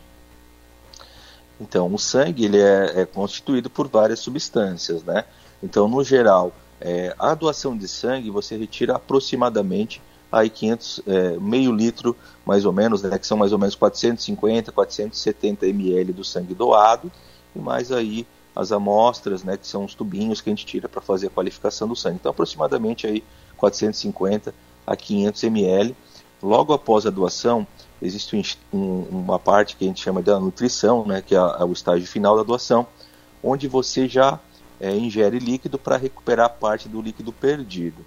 Então, 1.59 1.93
o 1.93 1.97
sangue 1.97 2.45
ele 2.45 2.59
é, 2.59 3.01
é 3.01 3.05
constituído 3.05 3.69
por 3.69 3.87
várias 3.87 4.19
substâncias, 4.19 5.03
né? 5.03 5.23
Então, 5.63 5.87
no 5.87 6.03
geral, 6.03 6.53
é, 6.81 7.15
a 7.17 7.33
doação 7.33 7.77
de 7.77 7.87
sangue 7.87 8.29
você 8.29 8.57
retira 8.57 8.95
aproximadamente 8.95 10.01
aí 10.31 10.49
500, 10.49 11.01
é, 11.07 11.37
meio 11.39 11.71
litro 11.71 12.15
mais 12.45 12.65
ou 12.65 12.73
menos, 12.73 13.01
né, 13.01 13.17
que 13.17 13.25
são 13.25 13.37
mais 13.37 13.53
ou 13.53 13.57
menos 13.57 13.73
450, 13.75 14.71
470 14.71 15.65
ml 15.67 16.11
do 16.11 16.23
sangue 16.23 16.53
doado, 16.53 17.11
e 17.55 17.59
mais 17.59 17.91
aí 17.91 18.27
as 18.55 18.71
amostras, 18.71 19.43
né, 19.43 19.57
que 19.57 19.67
são 19.67 19.85
os 19.85 19.95
tubinhos 19.95 20.41
que 20.41 20.49
a 20.49 20.51
gente 20.51 20.65
tira 20.65 20.89
para 20.89 21.01
fazer 21.01 21.27
a 21.27 21.29
qualificação 21.29 21.87
do 21.87 21.95
sangue. 21.95 22.17
Então, 22.19 22.31
aproximadamente 22.31 23.07
aí 23.07 23.23
450 23.57 24.53
a 24.85 24.95
500 24.95 25.43
ml. 25.43 25.95
Logo 26.41 26.73
após 26.73 27.05
a 27.05 27.09
doação, 27.09 27.65
existe 28.01 28.57
um, 28.73 29.01
uma 29.09 29.39
parte 29.39 29.75
que 29.75 29.85
a 29.85 29.87
gente 29.87 30.01
chama 30.01 30.21
de 30.21 30.31
nutrição, 30.31 31.05
né, 31.05 31.21
que 31.21 31.35
é, 31.35 31.37
é 31.37 31.63
o 31.63 31.71
estágio 31.71 32.07
final 32.07 32.35
da 32.35 32.43
doação, 32.43 32.85
onde 33.43 33.67
você 33.67 34.07
já 34.07 34.39
é, 34.79 34.95
ingere 34.95 35.39
líquido 35.39 35.77
para 35.77 35.97
recuperar 35.97 36.49
parte 36.49 36.89
do 36.89 37.01
líquido 37.01 37.31
perdido. 37.31 38.05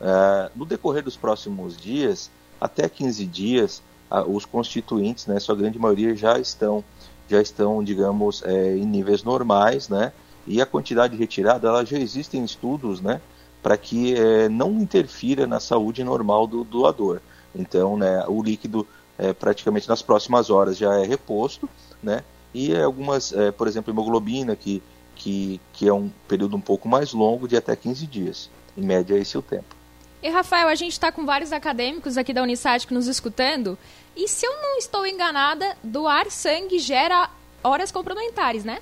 É, 0.00 0.50
no 0.54 0.64
decorrer 0.64 1.02
dos 1.02 1.16
próximos 1.16 1.76
dias, 1.76 2.30
até 2.60 2.88
15 2.88 3.26
dias, 3.26 3.82
a, 4.10 4.22
os 4.22 4.44
constituintes, 4.44 5.26
né, 5.26 5.38
sua 5.38 5.54
grande 5.54 5.78
maioria 5.78 6.14
já 6.14 6.38
estão, 6.38 6.84
já 7.28 7.40
estão, 7.40 7.82
digamos, 7.82 8.42
é, 8.42 8.76
em 8.76 8.84
níveis 8.84 9.22
normais, 9.22 9.88
né, 9.88 10.12
e 10.46 10.60
a 10.60 10.66
quantidade 10.66 11.16
retirada, 11.16 11.68
ela 11.68 11.84
já 11.84 11.98
existem 11.98 12.44
estudos, 12.44 13.00
né, 13.00 13.20
para 13.62 13.76
que 13.76 14.14
é, 14.14 14.48
não 14.48 14.72
interfira 14.72 15.46
na 15.46 15.60
saúde 15.60 16.02
normal 16.02 16.46
do 16.46 16.64
doador. 16.64 17.20
Então, 17.54 17.96
né, 17.96 18.24
o 18.26 18.42
líquido 18.42 18.86
é, 19.20 19.32
praticamente 19.32 19.88
nas 19.88 20.02
próximas 20.02 20.50
horas 20.50 20.76
já 20.76 20.98
é 20.98 21.04
reposto, 21.04 21.68
né? 22.02 22.24
e 22.52 22.76
algumas, 22.76 23.32
é, 23.32 23.50
por 23.50 23.68
exemplo, 23.68 23.92
hemoglobina, 23.92 24.56
que, 24.56 24.82
que, 25.14 25.60
que 25.72 25.88
é 25.88 25.92
um 25.92 26.10
período 26.26 26.56
um 26.56 26.60
pouco 26.60 26.88
mais 26.88 27.12
longo, 27.12 27.46
de 27.46 27.56
até 27.56 27.74
15 27.76 28.06
dias. 28.06 28.50
Em 28.76 28.82
média, 28.82 29.16
esse 29.16 29.36
é 29.36 29.38
o 29.38 29.42
tempo. 29.42 29.76
E 30.22 30.28
Rafael, 30.28 30.68
a 30.68 30.74
gente 30.74 30.92
está 30.92 31.10
com 31.10 31.24
vários 31.24 31.52
acadêmicos 31.52 32.18
aqui 32.18 32.32
da 32.32 32.42
Unisat 32.42 32.92
nos 32.92 33.06
escutando. 33.06 33.78
E 34.14 34.28
se 34.28 34.44
eu 34.44 34.52
não 34.60 34.76
estou 34.76 35.06
enganada, 35.06 35.76
doar 35.82 36.30
sangue 36.30 36.78
gera 36.78 37.30
horas 37.62 37.90
complementares, 37.90 38.64
né? 38.64 38.80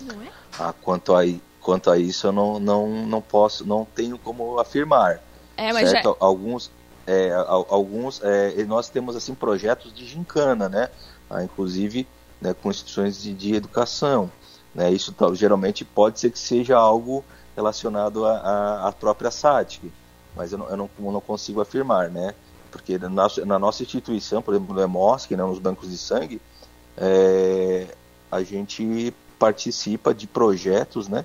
Não 0.00 0.22
é? 0.22 0.28
Ah, 0.58 0.72
quanto 0.72 1.14
a, 1.14 1.22
quanto 1.60 1.90
a 1.90 1.98
isso 1.98 2.28
eu 2.28 2.32
não, 2.32 2.58
não, 2.58 2.88
não 3.06 3.20
posso, 3.20 3.66
não 3.66 3.84
tenho 3.84 4.16
como 4.18 4.58
afirmar. 4.58 5.20
É, 5.56 5.72
mas 5.72 5.90
certo? 5.90 6.16
Já... 6.18 6.26
Alguns, 6.26 6.70
é, 7.06 7.32
alguns 7.68 8.20
é, 8.22 8.64
nós 8.64 8.88
temos 8.88 9.14
assim 9.14 9.34
projetos 9.34 9.94
de 9.94 10.04
gincana, 10.04 10.68
né? 10.68 10.90
Ah, 11.30 11.42
inclusive 11.42 12.06
né, 12.40 12.54
com 12.54 12.70
instituições 12.70 13.22
de, 13.22 13.32
de 13.32 13.54
educação. 13.54 14.30
Né? 14.74 14.92
Isso 14.92 15.14
geralmente 15.34 15.84
pode 15.84 16.20
ser 16.20 16.30
que 16.30 16.38
seja 16.38 16.76
algo 16.76 17.24
relacionado 17.54 18.26
à 18.26 18.94
própria 18.98 19.30
SATIC, 19.30 19.90
mas 20.36 20.52
eu 20.52 20.58
não, 20.58 20.68
eu 20.68 20.76
não, 20.76 20.90
eu 20.98 21.12
não 21.12 21.20
consigo 21.20 21.62
afirmar, 21.62 22.10
né? 22.10 22.34
Porque 22.70 22.98
na, 22.98 23.08
na, 23.46 23.58
nossa 23.58 23.82
instituição, 23.82 24.42
por 24.42 24.52
exemplo, 24.52 24.74
no 24.74 24.82
EMOSC, 24.82 25.34
né, 25.34 25.42
nos 25.42 25.58
bancos 25.58 25.90
de 25.90 25.96
sangue, 25.96 26.42
é, 26.98 27.86
a 28.30 28.42
gente 28.42 29.14
participa 29.38 30.12
de 30.12 30.26
projetos, 30.26 31.08
né? 31.08 31.24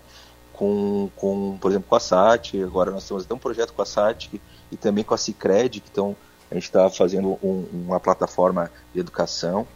Com, 0.53 1.09
com, 1.17 1.57
por 1.59 1.71
exemplo, 1.71 1.89
com 1.89 1.95
a 1.95 1.99
SAT, 1.99 2.53
agora 2.63 2.91
nós 2.91 3.05
temos 3.05 3.25
até 3.25 3.33
um 3.33 3.37
projeto 3.37 3.73
com 3.73 3.81
a 3.81 3.85
SAT 3.85 4.39
e 4.71 4.77
também 4.77 5.03
com 5.03 5.13
a 5.13 5.17
Cicred, 5.17 5.79
que 5.79 5.87
estão, 5.87 6.15
a 6.49 6.53
gente 6.55 6.63
está 6.63 6.89
fazendo 6.89 7.37
um, 7.43 7.65
uma 7.73 7.99
plataforma 7.99 8.71
de 8.93 8.99
educação, 8.99 9.67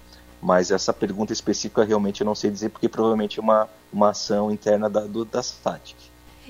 mas 0.41 0.71
essa 0.71 0.93
pergunta 0.93 1.33
específica 1.33 1.83
realmente 1.83 2.21
eu 2.21 2.25
não 2.25 2.35
sei 2.35 2.51
dizer, 2.51 2.69
porque 2.69 2.87
provavelmente 2.87 3.39
é 3.39 3.41
uma, 3.41 3.67
uma 3.91 4.09
ação 4.09 4.51
interna 4.51 4.89
da, 4.89 5.01
do, 5.01 5.25
da 5.25 5.41
SAT. 5.41 5.95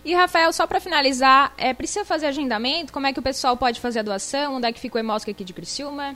E, 0.03 0.13
Rafael, 0.13 0.53
só 0.53 0.67
para 0.67 0.79
finalizar, 0.79 1.53
é, 1.57 1.73
precisa 1.73 2.05
fazer 2.05 2.27
agendamento? 2.27 2.93
Como 2.93 3.07
é 3.07 3.13
que 3.13 3.19
o 3.19 3.23
pessoal 3.23 3.57
pode 3.57 3.79
fazer 3.79 3.99
a 3.99 4.03
doação? 4.03 4.55
Onde 4.55 4.67
é 4.67 4.71
que 4.71 4.79
fica 4.79 4.97
o 4.97 4.99
Emosca 4.99 5.31
aqui 5.31 5.43
de 5.43 5.51
Criciúma? 5.51 6.15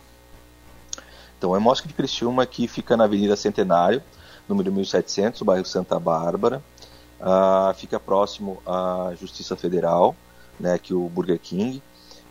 Então, 1.38 1.52
o 1.52 1.56
Emosca 1.56 1.88
de 1.88 1.94
Criciúma 1.94 2.44
aqui 2.44 2.68
fica 2.68 2.96
na 2.96 3.06
Avenida 3.06 3.36
Centenário, 3.36 4.04
número 4.48 4.72
1700, 4.72 5.42
bairro 5.42 5.66
Santa 5.66 5.98
Bárbara. 6.00 6.62
Uh, 7.20 7.74
fica 7.76 8.00
próximo 8.00 8.62
à 8.66 9.14
Justiça 9.20 9.56
Federal, 9.56 10.16
né, 10.60 10.78
que 10.78 10.94
o 10.94 11.10
Burger 11.10 11.40
King. 11.40 11.82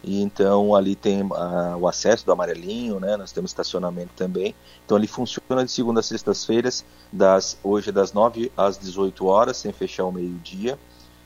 E 0.02 0.23
então 0.23 0.75
ali 0.75 0.95
tem 0.95 1.23
uh, 1.23 1.76
o 1.78 1.88
acesso 1.88 2.25
do 2.25 2.33
amarelinho, 2.33 3.00
né? 3.00 3.17
Nós 3.17 3.33
temos 3.33 3.50
estacionamento 3.50 4.11
também. 4.17 4.55
Então 4.85 4.97
ele 4.97 5.07
funciona 5.07 5.64
de 5.64 5.71
segunda 5.71 6.00
a 6.00 6.02
sextas-feiras, 6.02 6.85
das 7.12 7.59
hoje 7.62 7.90
das 7.90 8.12
9 8.12 8.52
às 8.57 8.78
18 8.78 9.26
horas, 9.26 9.57
sem 9.57 9.73
fechar 9.73 10.05
o 10.05 10.12
meio-dia 10.12 10.78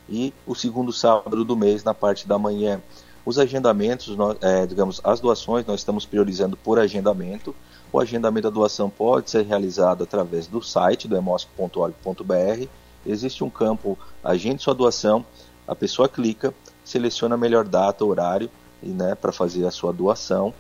e 0.09 0.33
o 0.47 0.55
segundo 0.55 0.93
sábado 0.93 1.45
do 1.45 1.57
mês 1.57 1.85
na 1.85 1.95
parte 1.95 2.27
da 2.27 2.39
manhã. 2.39 2.81
Os 3.25 3.39
agendamentos, 3.39 4.17
nós, 4.17 4.37
é, 4.41 4.67
digamos, 4.67 5.01
as 5.05 5.21
doações 5.21 5.65
nós 5.65 5.81
estamos 5.81 6.05
priorizando 6.05 6.57
por 6.57 6.79
agendamento. 6.79 7.55
O 7.93 8.01
agendamento 8.01 8.49
da 8.49 8.55
doação 8.55 8.91
pode 8.91 9.31
ser 9.31 9.45
realizado 9.45 10.03
através 10.03 10.47
do 10.47 10.63
site 10.63 11.07
do 11.07 11.17
emosc.org.br. 11.17 12.67
Existe 13.05 13.45
um 13.45 13.51
campo 13.51 13.99
Agende 14.25 14.63
sua 14.63 14.75
doação, 14.75 15.25
a 15.67 15.75
pessoa 15.75 16.09
clica, 16.09 16.55
seleciona 16.85 17.35
a 17.35 17.39
melhor 17.39 17.67
data, 17.67 18.05
horário 18.05 18.51
né, 18.91 19.15
para 19.15 19.33
fazer 19.33 19.67
a 19.67 19.71
sua 19.71 19.93
doação. 19.93 20.53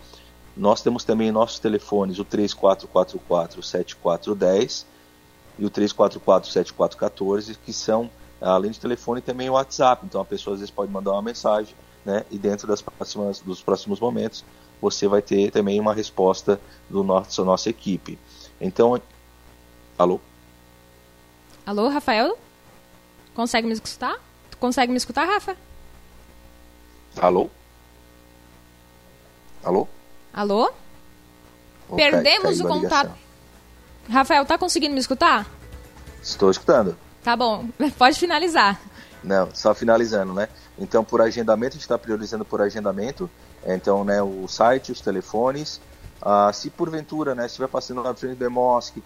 Nós 0.56 0.82
temos 0.82 1.04
também 1.04 1.32
nossos 1.32 1.58
telefones, 1.58 2.18
o 2.18 2.24
3444 2.24 3.62
7410 3.62 4.86
e 5.58 5.64
o 5.64 5.70
3444 5.70 6.50
7414, 6.50 7.54
que 7.58 7.72
são 7.72 8.10
além 8.40 8.70
de 8.70 8.80
telefone, 8.80 9.20
também 9.20 9.48
o 9.48 9.54
WhatsApp. 9.54 10.04
Então 10.04 10.20
a 10.20 10.24
pessoa 10.24 10.54
às 10.54 10.60
vezes 10.60 10.70
pode 10.70 10.90
mandar 10.90 11.12
uma 11.12 11.22
mensagem, 11.22 11.74
né? 12.04 12.24
E 12.30 12.38
dentro 12.38 12.66
das 12.66 12.82
próximas, 12.82 13.40
dos 13.40 13.62
próximos 13.62 14.00
momentos 14.00 14.44
você 14.80 15.06
vai 15.06 15.22
ter 15.22 15.52
também 15.52 15.78
uma 15.78 15.94
resposta 15.94 16.60
do 16.90 17.04
nosso 17.04 17.44
nossa 17.44 17.70
equipe. 17.70 18.18
Então, 18.60 19.00
alô? 19.96 20.20
Alô, 21.64 21.88
Rafael? 21.88 22.36
Consegue 23.32 23.68
me 23.68 23.72
escutar? 23.72 24.20
Tu 24.50 24.58
consegue 24.58 24.90
me 24.90 24.98
escutar, 24.98 25.24
Rafa? 25.24 25.56
Alô? 27.16 27.48
Alô? 29.64 29.86
Alô? 30.32 30.72
Perdemos 31.94 32.60
o 32.60 32.66
contato. 32.66 33.12
Rafael, 34.08 34.44
tá 34.44 34.58
conseguindo 34.58 34.94
me 34.94 35.00
escutar? 35.00 35.46
Estou 36.22 36.50
escutando. 36.50 36.96
Tá 37.22 37.36
bom, 37.36 37.68
pode 37.96 38.18
finalizar. 38.18 38.80
Não, 39.22 39.48
só 39.54 39.74
finalizando, 39.74 40.32
né? 40.32 40.48
Então, 40.78 41.04
por 41.04 41.20
agendamento, 41.20 41.72
a 41.72 41.74
gente 41.74 41.82
está 41.82 41.96
priorizando 41.96 42.44
por 42.44 42.60
agendamento. 42.60 43.30
Então, 43.64 44.04
né, 44.04 44.20
o 44.20 44.48
site, 44.48 44.90
os 44.90 45.00
telefones. 45.00 45.80
Ah, 46.20 46.52
se 46.52 46.70
porventura, 46.70 47.34
né, 47.34 47.46
estiver 47.46 47.68
passando 47.68 48.02
na 48.02 48.14
frente 48.14 48.36
do 48.36 48.44
Emosc, 48.44 48.96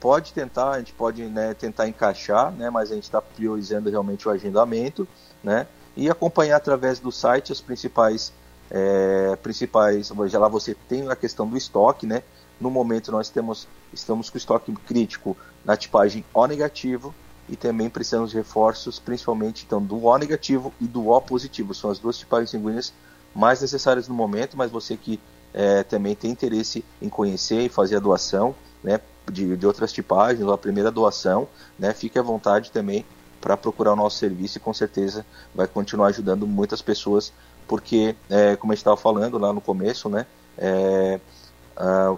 pode 0.00 0.32
tentar, 0.32 0.70
a 0.70 0.78
gente 0.78 0.92
pode 0.92 1.24
né, 1.24 1.54
tentar 1.54 1.88
encaixar, 1.88 2.52
né, 2.52 2.70
mas 2.70 2.90
a 2.90 2.94
gente 2.94 3.04
está 3.04 3.20
priorizando 3.20 3.90
realmente 3.90 4.26
o 4.28 4.30
agendamento, 4.30 5.06
né? 5.42 5.66
E 5.96 6.08
acompanhar 6.08 6.56
através 6.56 7.00
do 7.00 7.10
site 7.10 7.50
as 7.50 7.60
principais, 7.60 8.32
é, 8.70 9.36
principais. 9.36 10.12
Já 10.26 10.38
lá 10.38 10.48
você 10.48 10.74
tem 10.88 11.08
a 11.08 11.16
questão 11.16 11.46
do 11.46 11.56
estoque, 11.56 12.06
né? 12.06 12.22
No 12.60 12.70
momento 12.70 13.12
nós 13.12 13.28
temos, 13.30 13.68
estamos 13.92 14.30
com 14.30 14.38
estoque 14.38 14.72
crítico 14.86 15.36
na 15.64 15.76
tipagem 15.76 16.24
O 16.34 16.46
negativo, 16.46 17.14
e 17.48 17.56
também 17.56 17.88
precisamos 17.88 18.30
de 18.30 18.36
reforços, 18.36 18.98
principalmente 18.98 19.64
então, 19.64 19.82
do 19.82 20.04
O 20.04 20.18
negativo 20.18 20.72
e 20.80 20.86
do 20.86 21.08
O 21.08 21.20
positivo. 21.20 21.74
São 21.74 21.90
as 21.90 21.98
duas 21.98 22.18
tipagens 22.18 22.50
sanguíneas 22.50 22.92
mais 23.34 23.60
necessárias 23.60 24.08
no 24.08 24.14
momento, 24.14 24.56
mas 24.56 24.70
você 24.70 24.96
que 24.96 25.18
é, 25.54 25.82
também 25.82 26.14
tem 26.14 26.30
interesse 26.30 26.84
em 27.00 27.08
conhecer 27.08 27.62
e 27.62 27.68
fazer 27.68 27.96
a 27.96 28.00
doação 28.00 28.54
né, 28.82 29.00
de, 29.30 29.56
de 29.56 29.66
outras 29.66 29.92
tipagens, 29.92 30.44
ou 30.44 30.52
a 30.52 30.58
primeira 30.58 30.90
doação, 30.90 31.48
né, 31.78 31.94
fique 31.94 32.18
à 32.18 32.22
vontade 32.22 32.70
também 32.70 33.04
para 33.40 33.56
procurar 33.56 33.92
o 33.92 33.96
nosso 33.96 34.18
serviço 34.18 34.58
e 34.58 34.60
com 34.60 34.74
certeza 34.74 35.24
vai 35.54 35.66
continuar 35.66 36.08
ajudando 36.08 36.46
muitas 36.46 36.82
pessoas, 36.82 37.32
porque, 37.68 38.16
é, 38.30 38.56
como 38.56 38.72
a 38.72 38.74
gente 38.74 38.80
estava 38.80 38.96
falando 38.96 39.38
lá 39.38 39.52
no 39.52 39.60
começo, 39.60 40.08
né, 40.08 40.26
é, 40.56 41.20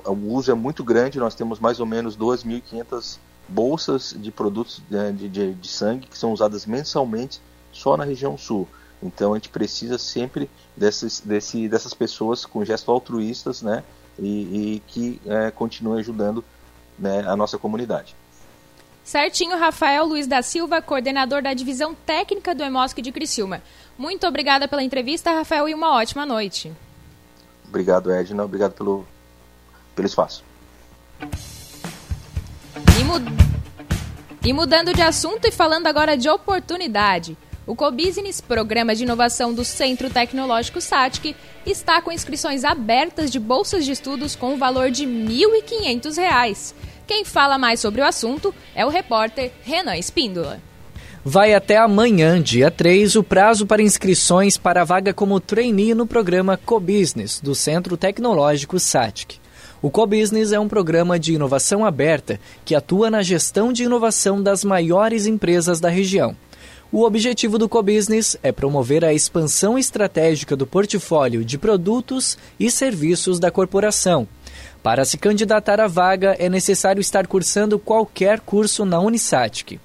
o 0.06 0.32
uso 0.32 0.50
é 0.50 0.54
muito 0.54 0.82
grande, 0.82 1.18
nós 1.18 1.34
temos 1.34 1.58
mais 1.58 1.80
ou 1.80 1.86
menos 1.86 2.16
2.500 2.16 3.18
bolsas 3.46 4.14
de 4.16 4.30
produtos 4.30 4.80
né, 4.88 5.12
de, 5.12 5.28
de, 5.28 5.54
de, 5.54 5.68
sangue 5.68 6.06
que 6.06 6.16
são 6.16 6.32
usadas 6.32 6.64
mensalmente 6.64 7.42
só 7.72 7.96
na 7.96 8.04
região 8.04 8.38
sul. 8.38 8.66
Então 9.02 9.32
a 9.32 9.36
gente 9.36 9.48
precisa 9.48 9.98
sempre 9.98 10.48
dessas, 10.76 11.20
desse, 11.20 11.68
dessas 11.68 11.92
pessoas 11.92 12.46
com 12.46 12.64
gestos 12.64 12.88
altruístas 12.88 13.60
né, 13.60 13.82
e, 14.18 14.76
e 14.76 14.82
que 14.86 15.20
é, 15.26 15.50
continuem 15.50 16.00
ajudando 16.00 16.44
né, 16.98 17.24
a 17.26 17.36
nossa 17.36 17.58
comunidade. 17.58 18.14
Certinho, 19.10 19.58
Rafael 19.58 20.06
Luiz 20.06 20.28
da 20.28 20.40
Silva, 20.40 20.80
coordenador 20.80 21.42
da 21.42 21.52
divisão 21.52 21.92
técnica 21.92 22.54
do 22.54 22.62
EMOSC 22.62 23.02
de 23.02 23.10
Criciúma. 23.10 23.60
Muito 23.98 24.24
obrigada 24.24 24.68
pela 24.68 24.84
entrevista, 24.84 25.32
Rafael, 25.32 25.68
e 25.68 25.74
uma 25.74 25.96
ótima 25.96 26.24
noite. 26.24 26.72
Obrigado, 27.66 28.12
Edna. 28.12 28.44
Obrigado 28.44 28.74
pelo, 28.74 29.04
pelo 29.96 30.06
espaço. 30.06 30.44
E, 34.44 34.48
e 34.48 34.52
mudando 34.52 34.94
de 34.94 35.02
assunto 35.02 35.44
e 35.44 35.50
falando 35.50 35.88
agora 35.88 36.16
de 36.16 36.28
oportunidade. 36.28 37.36
O 37.66 37.74
Cobusiness, 37.74 38.40
programa 38.40 38.94
de 38.94 39.02
inovação 39.02 39.52
do 39.52 39.64
Centro 39.64 40.08
Tecnológico 40.08 40.80
SATIC, 40.80 41.34
está 41.66 42.00
com 42.00 42.12
inscrições 42.12 42.62
abertas 42.62 43.28
de 43.28 43.40
bolsas 43.40 43.84
de 43.84 43.90
estudos 43.90 44.36
com 44.36 44.54
o 44.54 44.56
valor 44.56 44.88
de 44.88 45.04
R$ 45.04 45.10
1.500. 45.10 46.74
Quem 47.10 47.24
fala 47.24 47.58
mais 47.58 47.80
sobre 47.80 48.00
o 48.00 48.06
assunto 48.06 48.54
é 48.72 48.86
o 48.86 48.88
repórter 48.88 49.50
Renan 49.64 49.96
Espíndola. 49.96 50.60
Vai 51.24 51.52
até 51.54 51.76
amanhã, 51.76 52.40
dia 52.40 52.70
3, 52.70 53.16
o 53.16 53.24
prazo 53.24 53.66
para 53.66 53.82
inscrições 53.82 54.56
para 54.56 54.82
a 54.82 54.84
vaga 54.84 55.12
como 55.12 55.40
trainee 55.40 55.92
no 55.92 56.06
programa 56.06 56.56
Cobusiness 56.56 57.40
do 57.40 57.52
Centro 57.52 57.96
Tecnológico 57.96 58.78
SATIC. 58.78 59.40
O 59.82 59.90
CoBusiness 59.90 60.52
é 60.52 60.60
um 60.60 60.68
programa 60.68 61.18
de 61.18 61.34
inovação 61.34 61.84
aberta 61.84 62.38
que 62.64 62.76
atua 62.76 63.10
na 63.10 63.22
gestão 63.22 63.72
de 63.72 63.82
inovação 63.82 64.40
das 64.40 64.62
maiores 64.62 65.26
empresas 65.26 65.80
da 65.80 65.88
região. 65.88 66.36
O 66.92 67.02
objetivo 67.02 67.58
do 67.58 67.68
CoBusiness 67.68 68.36
é 68.40 68.52
promover 68.52 69.04
a 69.04 69.12
expansão 69.12 69.76
estratégica 69.76 70.54
do 70.54 70.64
portfólio 70.64 71.44
de 71.44 71.58
produtos 71.58 72.38
e 72.58 72.70
serviços 72.70 73.40
da 73.40 73.50
corporação. 73.50 74.28
Para 74.82 75.04
se 75.04 75.18
candidatar 75.18 75.78
à 75.78 75.86
vaga, 75.86 76.34
é 76.38 76.48
necessário 76.48 77.00
estar 77.00 77.26
cursando 77.26 77.78
qualquer 77.78 78.40
curso 78.40 78.86
na 78.86 78.98
Unisatic. 78.98 79.78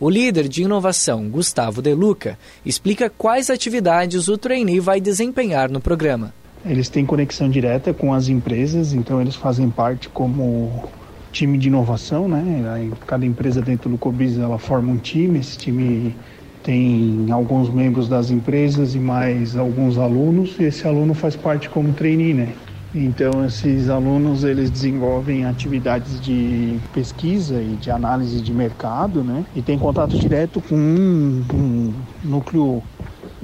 O 0.00 0.08
líder 0.08 0.48
de 0.48 0.62
inovação, 0.62 1.28
Gustavo 1.28 1.82
Deluca, 1.82 2.38
explica 2.64 3.10
quais 3.10 3.50
atividades 3.50 4.26
o 4.26 4.38
trainee 4.38 4.80
vai 4.80 5.02
desempenhar 5.02 5.70
no 5.70 5.80
programa. 5.80 6.32
Eles 6.64 6.88
têm 6.88 7.04
conexão 7.04 7.50
direta 7.50 7.92
com 7.92 8.14
as 8.14 8.28
empresas, 8.28 8.94
então 8.94 9.20
eles 9.20 9.34
fazem 9.34 9.68
parte 9.68 10.08
como 10.08 10.88
time 11.30 11.58
de 11.58 11.68
inovação, 11.68 12.26
né? 12.26 12.90
Cada 13.06 13.26
empresa 13.26 13.60
dentro 13.60 13.90
do 13.90 13.98
Cobis 13.98 14.38
ela 14.38 14.58
forma 14.58 14.90
um 14.90 14.96
time, 14.96 15.40
esse 15.40 15.58
time 15.58 16.16
tem 16.62 17.26
alguns 17.30 17.68
membros 17.68 18.08
das 18.08 18.30
empresas 18.30 18.94
e 18.94 18.98
mais 18.98 19.56
alguns 19.56 19.98
alunos, 19.98 20.56
e 20.58 20.64
esse 20.64 20.86
aluno 20.86 21.12
faz 21.12 21.36
parte 21.36 21.68
como 21.68 21.92
trainee, 21.92 22.32
né? 22.32 22.54
Então 22.92 23.44
esses 23.44 23.88
alunos 23.90 24.44
eles 24.44 24.70
desenvolvem 24.70 25.44
atividades 25.44 26.18
de 26.20 26.82
pesquisa 26.90 27.62
e 27.62 27.76
de 27.76 27.90
análise 27.90 28.40
de 28.40 28.52
mercado, 28.54 29.22
né? 29.22 29.44
E 29.54 29.62
tem 29.62 29.78
contato 29.78 30.18
direto 30.18 30.62
com 30.62 30.74
um, 30.76 31.40
um 31.52 32.06
núcleo 32.22 32.88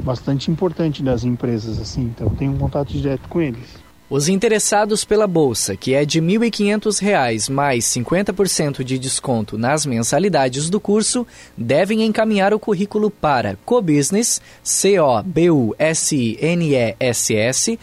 bastante 0.04 0.50
importante 0.50 1.02
das 1.02 1.24
empresas, 1.24 1.78
assim. 1.80 2.02
Então 2.04 2.32
tem 2.34 2.48
um 2.50 2.58
contato 2.58 2.92
direto 2.92 3.28
com 3.28 3.40
eles. 3.42 3.83
Os 4.08 4.28
interessados 4.28 5.02
pela 5.02 5.26
bolsa, 5.26 5.76
que 5.76 5.94
é 5.94 6.04
de 6.04 6.20
R$ 6.20 6.26
1.500 6.26 7.50
mais 7.50 7.86
50% 7.86 8.84
de 8.84 8.98
desconto 8.98 9.56
nas 9.56 9.86
mensalidades 9.86 10.68
do 10.68 10.78
curso, 10.78 11.26
devem 11.56 12.04
encaminhar 12.04 12.52
o 12.52 12.58
currículo 12.58 13.10
para 13.10 13.56
cobusiness, 13.64 14.42
c 14.62 15.00
o 15.00 15.22
b 15.22 15.50
u 15.50 15.74
s 15.78 16.36
n 16.38 16.74
e 16.74 16.96
s 17.00 17.34
s 17.34 17.78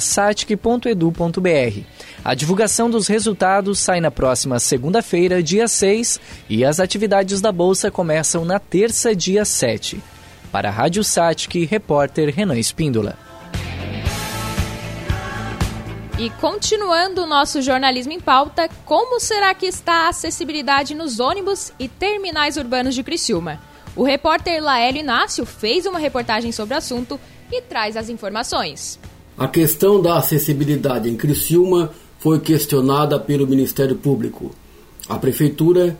satic.edu.br. 0.00 1.80
A 2.22 2.34
divulgação 2.34 2.90
dos 2.90 3.08
resultados 3.08 3.78
sai 3.78 4.00
na 4.02 4.10
próxima 4.10 4.58
segunda-feira, 4.58 5.42
dia 5.42 5.66
6, 5.66 6.20
e 6.50 6.62
as 6.62 6.78
atividades 6.78 7.40
da 7.40 7.50
bolsa 7.50 7.90
começam 7.90 8.44
na 8.44 8.58
terça, 8.58 9.16
dia 9.16 9.46
7. 9.46 9.98
Para 10.52 10.68
a 10.68 10.72
Rádio 10.72 11.02
Satic, 11.02 11.64
repórter 11.64 12.34
Renan 12.34 12.58
Espíndola. 12.58 13.27
E 16.18 16.30
continuando 16.30 17.22
o 17.22 17.26
nosso 17.28 17.62
jornalismo 17.62 18.12
em 18.12 18.18
pauta, 18.18 18.68
como 18.84 19.20
será 19.20 19.54
que 19.54 19.66
está 19.66 20.06
a 20.06 20.08
acessibilidade 20.08 20.92
nos 20.92 21.20
ônibus 21.20 21.72
e 21.78 21.86
terminais 21.86 22.56
urbanos 22.56 22.96
de 22.96 23.04
Criciúma? 23.04 23.60
O 23.94 24.02
repórter 24.02 24.60
Laélio 24.60 24.98
Inácio 24.98 25.46
fez 25.46 25.86
uma 25.86 26.00
reportagem 26.00 26.50
sobre 26.50 26.74
o 26.74 26.78
assunto 26.78 27.20
e 27.52 27.62
traz 27.62 27.96
as 27.96 28.08
informações. 28.08 28.98
A 29.38 29.46
questão 29.46 30.02
da 30.02 30.18
acessibilidade 30.18 31.08
em 31.08 31.16
Criciúma 31.16 31.92
foi 32.18 32.40
questionada 32.40 33.20
pelo 33.20 33.46
Ministério 33.46 33.94
Público. 33.94 34.50
A 35.08 35.20
Prefeitura 35.20 35.96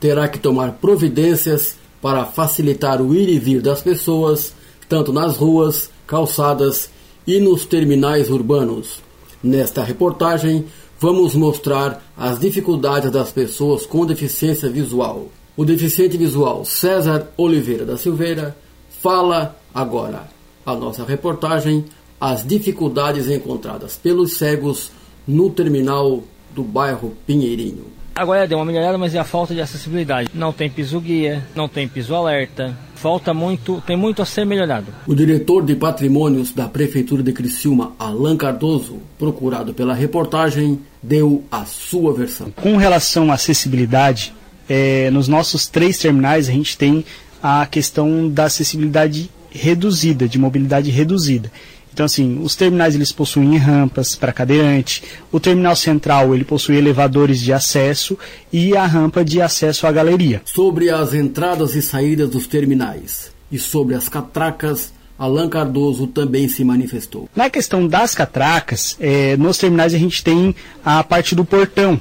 terá 0.00 0.28
que 0.28 0.38
tomar 0.38 0.78
providências 0.80 1.76
para 2.00 2.24
facilitar 2.24 3.02
o 3.02 3.14
ir 3.14 3.28
e 3.28 3.38
vir 3.38 3.60
das 3.60 3.82
pessoas, 3.82 4.54
tanto 4.88 5.12
nas 5.12 5.36
ruas, 5.36 5.90
calçadas 6.06 6.88
e 7.26 7.38
nos 7.38 7.66
terminais 7.66 8.30
urbanos 8.30 9.11
Nesta 9.42 9.82
reportagem, 9.82 10.66
vamos 11.00 11.34
mostrar 11.34 12.00
as 12.16 12.38
dificuldades 12.38 13.10
das 13.10 13.32
pessoas 13.32 13.84
com 13.84 14.06
deficiência 14.06 14.70
visual. 14.70 15.28
O 15.56 15.64
deficiente 15.64 16.16
visual 16.16 16.64
César 16.64 17.28
Oliveira 17.36 17.84
da 17.84 17.96
Silveira 17.96 18.56
fala 19.00 19.56
agora. 19.74 20.28
A 20.64 20.76
nossa 20.76 21.04
reportagem, 21.04 21.84
as 22.20 22.46
dificuldades 22.46 23.28
encontradas 23.28 23.96
pelos 23.96 24.36
cegos 24.36 24.92
no 25.26 25.50
terminal 25.50 26.22
do 26.54 26.62
bairro 26.62 27.16
Pinheirinho. 27.26 28.01
Agora 28.14 28.46
deu 28.46 28.58
uma 28.58 28.64
melhorada, 28.64 28.98
mas 28.98 29.14
é 29.14 29.18
a 29.18 29.24
falta 29.24 29.54
de 29.54 29.60
acessibilidade. 29.60 30.30
Não 30.34 30.52
tem 30.52 30.68
piso 30.68 31.00
guia, 31.00 31.42
não 31.54 31.68
tem 31.68 31.88
piso 31.88 32.14
alerta, 32.14 32.76
falta 32.94 33.32
muito, 33.32 33.82
tem 33.86 33.96
muito 33.96 34.20
a 34.20 34.24
ser 34.24 34.44
melhorado. 34.44 34.86
O 35.06 35.14
diretor 35.14 35.64
de 35.64 35.74
patrimônios 35.74 36.52
da 36.52 36.68
Prefeitura 36.68 37.22
de 37.22 37.32
Criciúma, 37.32 37.92
Alan 37.98 38.36
Cardoso, 38.36 38.98
procurado 39.18 39.72
pela 39.72 39.94
reportagem, 39.94 40.78
deu 41.02 41.42
a 41.50 41.64
sua 41.64 42.12
versão. 42.12 42.50
Com 42.50 42.76
relação 42.76 43.30
à 43.30 43.34
acessibilidade, 43.34 44.32
é, 44.68 45.10
nos 45.10 45.26
nossos 45.26 45.66
três 45.66 45.98
terminais 45.98 46.48
a 46.48 46.52
gente 46.52 46.76
tem 46.76 47.04
a 47.42 47.66
questão 47.66 48.28
da 48.28 48.44
acessibilidade 48.44 49.30
reduzida, 49.50 50.28
de 50.28 50.38
mobilidade 50.38 50.90
reduzida. 50.90 51.50
Então, 51.92 52.06
assim, 52.06 52.40
os 52.42 52.56
terminais 52.56 52.94
eles 52.94 53.12
possuem 53.12 53.56
rampas 53.56 54.16
para 54.16 54.32
cadeirante, 54.32 55.02
o 55.30 55.38
terminal 55.38 55.76
central 55.76 56.34
ele 56.34 56.44
possui 56.44 56.76
elevadores 56.76 57.40
de 57.40 57.52
acesso 57.52 58.18
e 58.52 58.76
a 58.76 58.86
rampa 58.86 59.24
de 59.24 59.40
acesso 59.42 59.86
à 59.86 59.92
galeria. 59.92 60.40
Sobre 60.44 60.88
as 60.88 61.12
entradas 61.12 61.74
e 61.74 61.82
saídas 61.82 62.30
dos 62.30 62.46
terminais 62.46 63.30
e 63.50 63.58
sobre 63.58 63.94
as 63.94 64.08
catracas, 64.08 64.92
Alan 65.18 65.48
Cardoso 65.48 66.06
também 66.06 66.48
se 66.48 66.64
manifestou. 66.64 67.28
Na 67.36 67.50
questão 67.50 67.86
das 67.86 68.14
catracas, 68.14 68.96
é, 68.98 69.36
nos 69.36 69.58
terminais 69.58 69.94
a 69.94 69.98
gente 69.98 70.24
tem 70.24 70.54
a 70.82 71.04
parte 71.04 71.34
do 71.34 71.44
portão. 71.44 72.00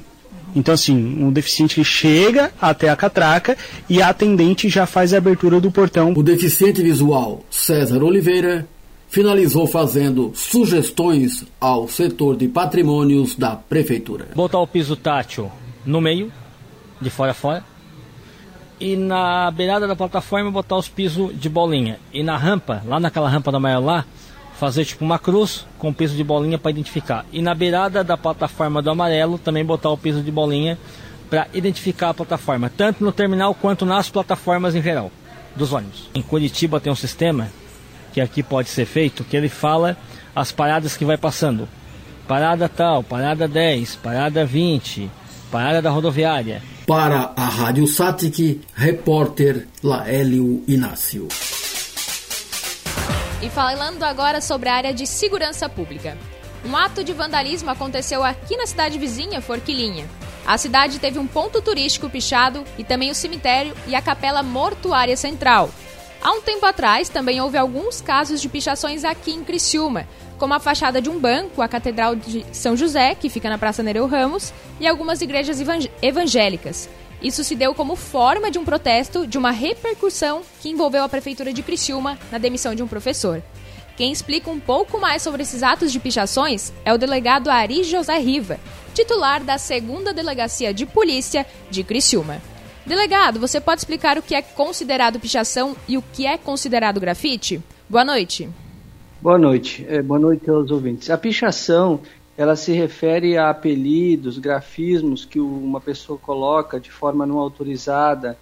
Então, 0.55 0.73
assim, 0.73 1.23
o 1.25 1.31
deficiente 1.31 1.83
chega 1.83 2.51
até 2.61 2.89
a 2.89 2.95
catraca 2.95 3.57
e 3.89 4.01
a 4.01 4.09
atendente 4.09 4.69
já 4.69 4.85
faz 4.85 5.13
a 5.13 5.17
abertura 5.17 5.61
do 5.61 5.71
portão. 5.71 6.13
O 6.15 6.23
deficiente 6.23 6.81
visual 6.81 7.45
César 7.49 8.03
Oliveira 8.03 8.67
finalizou 9.11 9.67
fazendo 9.67 10.31
sugestões 10.33 11.45
ao 11.59 11.85
setor 11.89 12.37
de 12.37 12.47
patrimônios 12.47 13.35
da 13.35 13.57
prefeitura. 13.57 14.29
Botar 14.33 14.59
o 14.59 14.65
piso 14.65 14.95
tátil 14.95 15.51
no 15.85 15.99
meio, 15.99 16.31
de 17.01 17.09
fora 17.09 17.31
a 17.31 17.33
fora, 17.33 17.63
e 18.79 18.95
na 18.95 19.51
beirada 19.51 19.85
da 19.85 19.97
plataforma 19.97 20.49
botar 20.49 20.77
os 20.77 20.87
pisos 20.87 21.37
de 21.37 21.49
bolinha. 21.49 21.99
E 22.13 22.23
na 22.23 22.37
rampa, 22.37 22.81
lá 22.87 23.01
naquela 23.01 23.27
rampa 23.27 23.51
da 23.51 23.59
maior 23.59 23.83
lá, 23.83 24.05
fazer 24.57 24.85
tipo 24.85 25.03
uma 25.03 25.19
cruz 25.19 25.65
com 25.77 25.93
piso 25.93 26.15
de 26.15 26.23
bolinha 26.23 26.57
para 26.57 26.71
identificar. 26.71 27.25
E 27.33 27.41
na 27.41 27.53
beirada 27.53 28.05
da 28.05 28.15
plataforma 28.15 28.81
do 28.81 28.89
amarelo 28.89 29.37
também 29.37 29.65
botar 29.65 29.89
o 29.89 29.97
piso 29.97 30.21
de 30.21 30.31
bolinha 30.31 30.79
para 31.29 31.49
identificar 31.53 32.09
a 32.09 32.13
plataforma, 32.13 32.71
tanto 32.75 33.03
no 33.03 33.11
terminal 33.11 33.53
quanto 33.53 33.85
nas 33.85 34.09
plataformas 34.09 34.73
em 34.73 34.81
geral 34.81 35.11
dos 35.53 35.73
ônibus. 35.73 36.09
Em 36.15 36.21
Curitiba 36.21 36.79
tem 36.79 36.91
um 36.91 36.95
sistema 36.95 37.49
que 38.13 38.21
aqui 38.21 38.43
pode 38.43 38.69
ser 38.69 38.85
feito, 38.85 39.23
que 39.23 39.35
ele 39.35 39.49
fala 39.49 39.97
as 40.35 40.51
paradas 40.51 40.95
que 40.95 41.05
vai 41.05 41.17
passando. 41.17 41.67
Parada 42.27 42.69
tal, 42.69 43.03
parada 43.03 43.47
10, 43.47 43.95
parada 43.97 44.45
20, 44.45 45.09
parada 45.51 45.81
da 45.81 45.89
rodoviária. 45.89 46.61
Para 46.87 47.33
a 47.35 47.45
Rádio 47.45 47.87
Satic, 47.87 48.61
repórter 48.73 49.67
Laélio 49.83 50.63
Inácio. 50.67 51.27
E 53.41 53.49
falando 53.49 54.03
agora 54.03 54.39
sobre 54.39 54.69
a 54.69 54.75
área 54.75 54.93
de 54.93 55.07
segurança 55.07 55.67
pública. 55.67 56.17
Um 56.63 56.77
ato 56.77 57.03
de 57.03 57.11
vandalismo 57.11 57.71
aconteceu 57.71 58.23
aqui 58.23 58.55
na 58.55 58.67
cidade 58.67 58.99
vizinha, 58.99 59.41
Forquilinha. 59.41 60.05
A 60.45 60.57
cidade 60.57 60.99
teve 60.99 61.17
um 61.17 61.27
ponto 61.27 61.61
turístico 61.61 62.09
pichado 62.09 62.63
e 62.77 62.83
também 62.83 63.09
o 63.09 63.15
cemitério 63.15 63.73
e 63.87 63.95
a 63.95 64.01
capela 64.01 64.43
mortuária 64.43 65.17
central. 65.17 65.69
Há 66.23 66.31
um 66.33 66.41
tempo 66.41 66.63
atrás, 66.67 67.09
também 67.09 67.41
houve 67.41 67.57
alguns 67.57 67.99
casos 67.99 68.39
de 68.39 68.47
pichações 68.47 69.03
aqui 69.03 69.31
em 69.31 69.43
Criciúma, 69.43 70.07
como 70.37 70.53
a 70.53 70.59
fachada 70.59 71.01
de 71.01 71.09
um 71.09 71.19
banco, 71.19 71.63
a 71.63 71.67
Catedral 71.67 72.15
de 72.15 72.45
São 72.51 72.77
José, 72.77 73.15
que 73.15 73.27
fica 73.27 73.49
na 73.49 73.57
Praça 73.57 73.81
Nereu 73.81 74.05
Ramos, 74.05 74.53
e 74.79 74.87
algumas 74.87 75.19
igrejas 75.21 75.59
evangélicas. 75.99 76.87
Isso 77.23 77.43
se 77.43 77.55
deu 77.55 77.73
como 77.73 77.95
forma 77.95 78.51
de 78.51 78.59
um 78.59 78.65
protesto 78.65 79.25
de 79.25 79.35
uma 79.35 79.49
repercussão 79.49 80.43
que 80.61 80.69
envolveu 80.69 81.03
a 81.03 81.09
Prefeitura 81.09 81.51
de 81.51 81.63
Criciúma 81.63 82.19
na 82.31 82.37
demissão 82.37 82.75
de 82.75 82.83
um 82.83 82.87
professor. 82.87 83.41
Quem 83.97 84.11
explica 84.11 84.49
um 84.49 84.59
pouco 84.59 84.99
mais 84.99 85.23
sobre 85.23 85.41
esses 85.41 85.63
atos 85.63 85.91
de 85.91 85.99
pichações 85.99 86.71
é 86.85 86.93
o 86.93 86.99
delegado 86.99 87.49
Ari 87.49 87.83
José 87.83 88.17
Riva, 88.19 88.59
titular 88.93 89.43
da 89.43 89.55
2 89.55 90.13
Delegacia 90.15 90.71
de 90.71 90.85
Polícia 90.85 91.45
de 91.71 91.83
Criciúma. 91.83 92.41
Delegado, 92.85 93.39
você 93.39 93.61
pode 93.61 93.81
explicar 93.81 94.17
o 94.17 94.21
que 94.21 94.33
é 94.33 94.41
considerado 94.41 95.19
pichação 95.19 95.75
e 95.87 95.97
o 95.97 96.01
que 96.01 96.25
é 96.25 96.37
considerado 96.37 96.99
grafite? 96.99 97.61
Boa 97.89 98.03
noite. 98.03 98.49
Boa 99.21 99.37
noite. 99.37 99.85
É, 99.87 100.01
boa 100.01 100.19
noite 100.19 100.49
aos 100.49 100.71
ouvintes. 100.71 101.09
A 101.09 101.17
pichação, 101.17 101.99
ela 102.37 102.55
se 102.55 102.71
refere 102.73 103.37
a 103.37 103.49
apelidos, 103.49 104.39
grafismos 104.39 105.25
que 105.25 105.39
uma 105.39 105.79
pessoa 105.79 106.17
coloca 106.17 106.79
de 106.79 106.91
forma 106.91 107.25
não 107.25 107.37
autorizada 107.37 108.37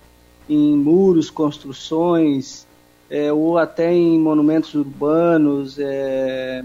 em 0.48 0.76
muros, 0.76 1.30
construções, 1.30 2.66
é, 3.10 3.32
ou 3.32 3.58
até 3.58 3.94
em 3.94 4.18
monumentos 4.18 4.74
urbanos, 4.74 5.78
é, 5.80 6.64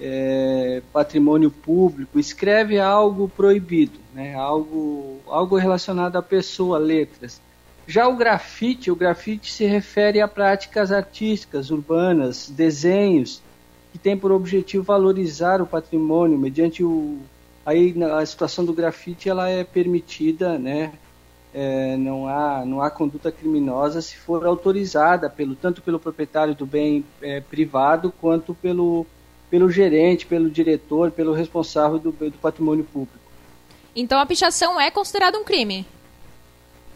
é, 0.00 0.82
patrimônio 0.92 1.50
público, 1.50 2.18
escreve 2.18 2.78
algo 2.78 3.28
proibido, 3.28 3.99
né? 4.20 4.34
algo, 4.34 5.18
algo 5.26 5.56
relacionado 5.56 6.16
à 6.16 6.22
pessoa, 6.22 6.78
letras. 6.78 7.40
Já 7.86 8.06
o 8.06 8.16
grafite, 8.16 8.90
o 8.90 8.96
grafite 8.96 9.50
se 9.50 9.64
refere 9.64 10.20
a 10.20 10.28
práticas 10.28 10.92
artísticas, 10.92 11.70
urbanas, 11.70 12.48
desenhos, 12.48 13.42
que 13.90 13.98
tem 13.98 14.16
por 14.16 14.30
objetivo 14.30 14.84
valorizar 14.84 15.60
o 15.60 15.66
patrimônio 15.66 16.38
mediante 16.38 16.84
o 16.84 17.18
aí 17.64 17.94
a 18.02 18.24
situação 18.24 18.64
do 18.64 18.72
grafite 18.72 19.28
ela 19.28 19.48
é 19.48 19.64
permitida, 19.64 20.58
né? 20.58 20.92
É, 21.52 21.96
não 21.96 22.28
há 22.28 22.64
não 22.64 22.80
há 22.80 22.88
conduta 22.88 23.32
criminosa 23.32 24.00
se 24.00 24.16
for 24.16 24.46
autorizada 24.46 25.28
pelo 25.28 25.56
tanto 25.56 25.82
pelo 25.82 25.98
proprietário 25.98 26.54
do 26.54 26.64
bem 26.64 27.04
é, 27.20 27.40
privado 27.40 28.12
quanto 28.20 28.54
pelo 28.54 29.04
pelo 29.50 29.68
gerente, 29.68 30.26
pelo 30.26 30.48
diretor, 30.48 31.10
pelo 31.10 31.32
responsável 31.32 31.98
do, 31.98 32.12
do 32.12 32.38
patrimônio 32.38 32.84
público. 32.84 33.19
Então 33.94 34.18
a 34.20 34.26
pichação 34.26 34.80
é 34.80 34.90
considerada 34.90 35.38
um 35.38 35.44
crime? 35.44 35.86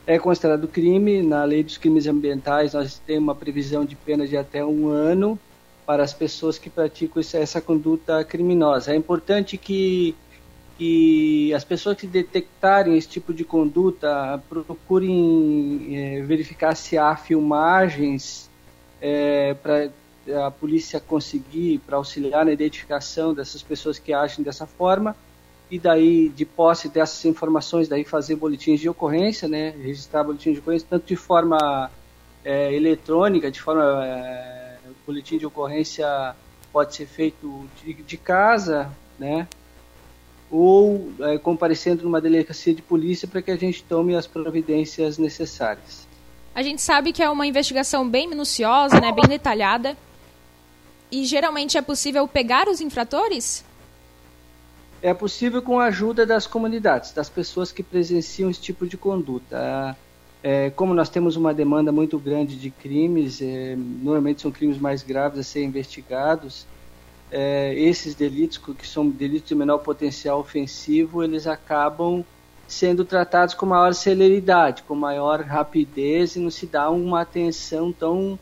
É 0.07 0.19
considerado 0.19 0.69
crime. 0.69 1.23
Na 1.23 1.45
lei 1.45 1.63
dos 1.63 1.79
crimes 1.79 2.07
ambientais, 2.07 2.75
nós 2.75 2.99
temos 2.99 3.23
uma 3.23 3.35
previsão 3.35 3.85
de 3.85 3.97
pena 3.97 4.27
de 4.27 4.37
até 4.37 4.65
um 4.65 4.89
ano 4.89 5.39
para 5.87 6.03
as 6.03 6.13
pessoas 6.13 6.59
que 6.59 6.71
praticam 6.71 7.23
essa 7.35 7.61
conduta 7.61 8.25
criminosa. 8.25 8.93
É 8.93 8.97
importante 8.97 9.57
que, 9.57 10.15
que 10.79 11.53
as 11.53 11.65
pessoas 11.65 11.97
que 11.97 12.07
detectarem 12.07 12.97
esse 12.97 13.09
tipo 13.09 13.35
de 13.35 13.45
conduta 13.45 14.43
procurem 14.49 15.89
é, 15.93 16.23
verificar 16.23 16.75
se 16.75 16.97
há 16.97 17.17
filmagens 17.17 18.51
é, 19.01 19.55
para 19.55 19.91
a 20.47 20.51
polícia 20.51 21.01
conseguir, 21.01 21.81
para 21.81 21.97
auxiliar 21.97 22.45
na 22.45 22.53
identificação 22.53 23.35
dessas 23.35 23.63
pessoas 23.63 23.99
que 23.99 24.13
agem 24.13 24.43
dessa 24.43 24.67
forma 24.67 25.15
e 25.71 25.79
daí 25.79 26.29
de 26.29 26.45
posse 26.45 26.89
dessas 26.89 27.25
informações 27.25 27.89
daí 27.89 28.05
fazer 28.05 28.37
boletins 28.37 28.81
de 28.81 28.89
ocorrência, 28.89 29.49
né, 29.49 29.75
registrar 29.83 30.23
boletins 30.25 30.55
de 30.55 30.61
ocorrência 30.61 30.87
tanto 30.89 31.07
de 31.07 31.17
forma 31.17 31.91
é, 32.45 32.75
eletrônica, 32.75 33.51
de 33.51 33.61
forma 33.61 34.05
é, 34.05 34.77
boletim 35.07 35.39
de 35.39 35.47
ocorrência 35.47 36.35
pode 36.73 36.95
ser 36.95 37.07
feito 37.07 37.69
de, 37.83 37.95
de 37.95 38.17
casa, 38.17 38.91
né, 39.19 39.49
ou 40.51 41.13
é, 41.21 41.39
comparecendo 41.39 42.05
numa 42.05 42.21
delegacia 42.21 42.75
de 42.75 42.83
polícia 42.83 43.27
para 43.27 43.41
que 43.41 43.51
a 43.51 43.57
gente 43.57 43.83
tome 43.83 44.15
as 44.15 44.27
providências 44.27 45.19
necessárias. 45.19 46.07
A 46.55 46.63
gente 46.63 46.81
sabe 46.81 47.13
que 47.13 47.23
é 47.23 47.29
uma 47.29 47.47
investigação 47.47 48.09
bem 48.09 48.29
minuciosa, 48.29 49.01
né, 49.01 49.11
bem 49.13 49.27
detalhada. 49.29 49.97
E 51.11 51.25
geralmente 51.25 51.77
é 51.77 51.83
possível 51.83 52.27
pegar 52.29 52.69
os 52.69 52.81
infratores? 52.81 53.65
É 55.05 55.13
possível 55.13 55.61
com 55.61 55.79
a 55.79 55.85
ajuda 55.85 56.25
das 56.25 56.47
comunidades, 56.47 57.13
das 57.13 57.29
pessoas 57.29 57.71
que 57.71 57.83
presenciam 57.83 58.49
esse 58.49 58.61
tipo 58.61 58.87
de 58.87 58.97
conduta. 58.97 59.95
É, 60.43 60.71
como 60.71 60.95
nós 60.95 61.11
temos 61.11 61.37
uma 61.37 61.53
demanda 61.53 61.93
muito 61.93 62.19
grande 62.19 62.57
de 62.57 62.71
crimes, 62.71 63.43
é, 63.43 63.77
normalmente 63.77 64.41
são 64.41 64.51
crimes 64.51 64.79
mais 64.79 65.03
graves 65.03 65.39
a 65.39 65.43
serem 65.43 65.69
investigados, 65.69 66.67
é, 67.31 67.75
esses 67.75 68.15
delitos, 68.15 68.57
que 68.57 68.89
são 68.89 69.07
delitos 69.07 69.51
de 69.51 69.55
menor 69.55 69.79
potencial 69.79 70.41
ofensivo, 70.41 71.23
eles 71.23 71.47
acabam 71.47 72.25
sendo 72.67 73.05
tratados 73.05 73.53
com 73.53 73.67
maior 73.67 73.93
celeridade, 73.93 74.85
com 74.85 74.95
maior 74.95 75.43
rapidez 75.43 76.35
e 76.35 76.39
não 76.41 76.51
se 76.51 76.65
dá 76.65 76.89
uma 76.89 77.21
atenção 77.21 77.93
tão, 77.93 78.39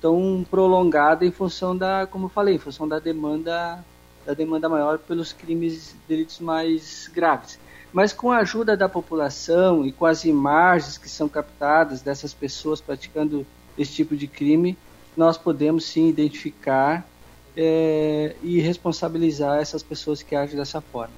tão 0.00 0.46
prolongada 0.48 1.26
em 1.26 1.32
função 1.32 1.76
da, 1.76 2.06
como 2.06 2.26
eu 2.26 2.30
falei, 2.30 2.54
em 2.54 2.58
função 2.58 2.86
da 2.86 3.00
demanda 3.00 3.84
da 4.24 4.34
demanda 4.34 4.68
maior 4.68 4.98
pelos 4.98 5.32
crimes, 5.32 5.94
delitos 6.08 6.38
mais 6.40 7.10
graves. 7.12 7.58
Mas 7.92 8.12
com 8.12 8.32
a 8.32 8.38
ajuda 8.38 8.76
da 8.76 8.88
população 8.88 9.86
e 9.86 9.92
com 9.92 10.04
as 10.04 10.24
imagens 10.24 10.98
que 10.98 11.08
são 11.08 11.28
captadas 11.28 12.02
dessas 12.02 12.34
pessoas 12.34 12.80
praticando 12.80 13.46
esse 13.78 13.92
tipo 13.92 14.16
de 14.16 14.26
crime, 14.26 14.76
nós 15.16 15.38
podemos 15.38 15.84
sim 15.84 16.08
identificar 16.08 17.06
é, 17.56 18.34
e 18.42 18.60
responsabilizar 18.60 19.60
essas 19.60 19.82
pessoas 19.82 20.22
que 20.22 20.34
agem 20.34 20.56
dessa 20.56 20.80
forma. 20.80 21.14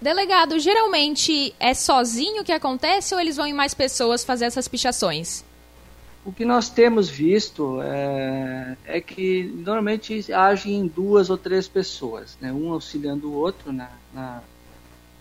Delegado, 0.00 0.60
geralmente 0.60 1.52
é 1.58 1.74
sozinho 1.74 2.44
que 2.44 2.52
acontece 2.52 3.12
ou 3.14 3.20
eles 3.20 3.36
vão 3.36 3.46
em 3.46 3.52
mais 3.52 3.74
pessoas 3.74 4.22
fazer 4.22 4.44
essas 4.44 4.68
pichações? 4.68 5.44
O 6.28 6.32
que 6.32 6.44
nós 6.44 6.68
temos 6.68 7.08
visto 7.08 7.80
é, 7.80 8.76
é, 8.84 9.00
que 9.00 9.44
normalmente 9.44 10.30
agem 10.30 10.86
duas 10.86 11.30
ou 11.30 11.38
três 11.38 11.66
pessoas, 11.66 12.36
né? 12.38 12.52
um 12.52 12.70
auxiliando 12.70 13.30
o 13.30 13.32
outro 13.32 13.72
na, 13.72 13.88
na, 14.12 14.42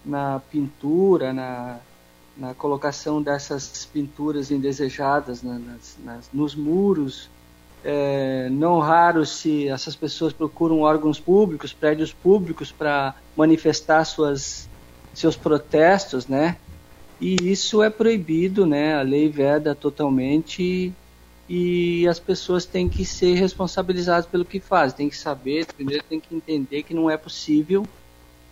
na 0.03 0.41
pintura, 0.51 1.31
na, 1.31 1.79
na, 2.35 2.53
colocação 2.53 3.21
dessas 3.21 3.85
pinturas 3.85 4.51
indesejadas 4.51 5.41
nas, 5.41 5.97
nas, 6.03 6.29
nos 6.33 6.53
muros. 6.53 7.29
É, 7.85 8.49
não 8.49 8.79
raro 8.79 9.25
se 9.25 9.69
essas 9.69 9.95
pessoas 9.95 10.33
procuram 10.33 10.81
órgãos 10.81 11.21
públicos, 11.21 11.71
prédios 11.71 12.11
públicos 12.11 12.69
para 12.69 13.15
manifestar 13.33 14.03
suas, 14.03 14.67
seus 15.13 15.37
protestos, 15.37 16.27
né? 16.27 16.57
E 17.19 17.35
isso 17.51 17.81
é 17.81 17.89
proibido, 17.89 18.65
né? 18.65 18.95
A 18.95 19.01
lei 19.01 19.27
veda 19.27 19.73
totalmente 19.73 20.93
e 21.49 22.07
as 22.07 22.19
pessoas 22.19 22.65
têm 22.65 22.89
que 22.89 23.05
ser 23.05 23.35
responsabilizadas 23.35 24.25
pelo 24.25 24.43
que 24.43 24.59
fazem, 24.59 24.97
tem 24.97 25.09
que 25.09 25.17
saber, 25.17 25.65
primeiro 25.65 26.03
tem 26.03 26.19
que 26.19 26.35
entender 26.35 26.83
que 26.83 26.93
não 26.93 27.09
é 27.09 27.17
possível, 27.17 27.85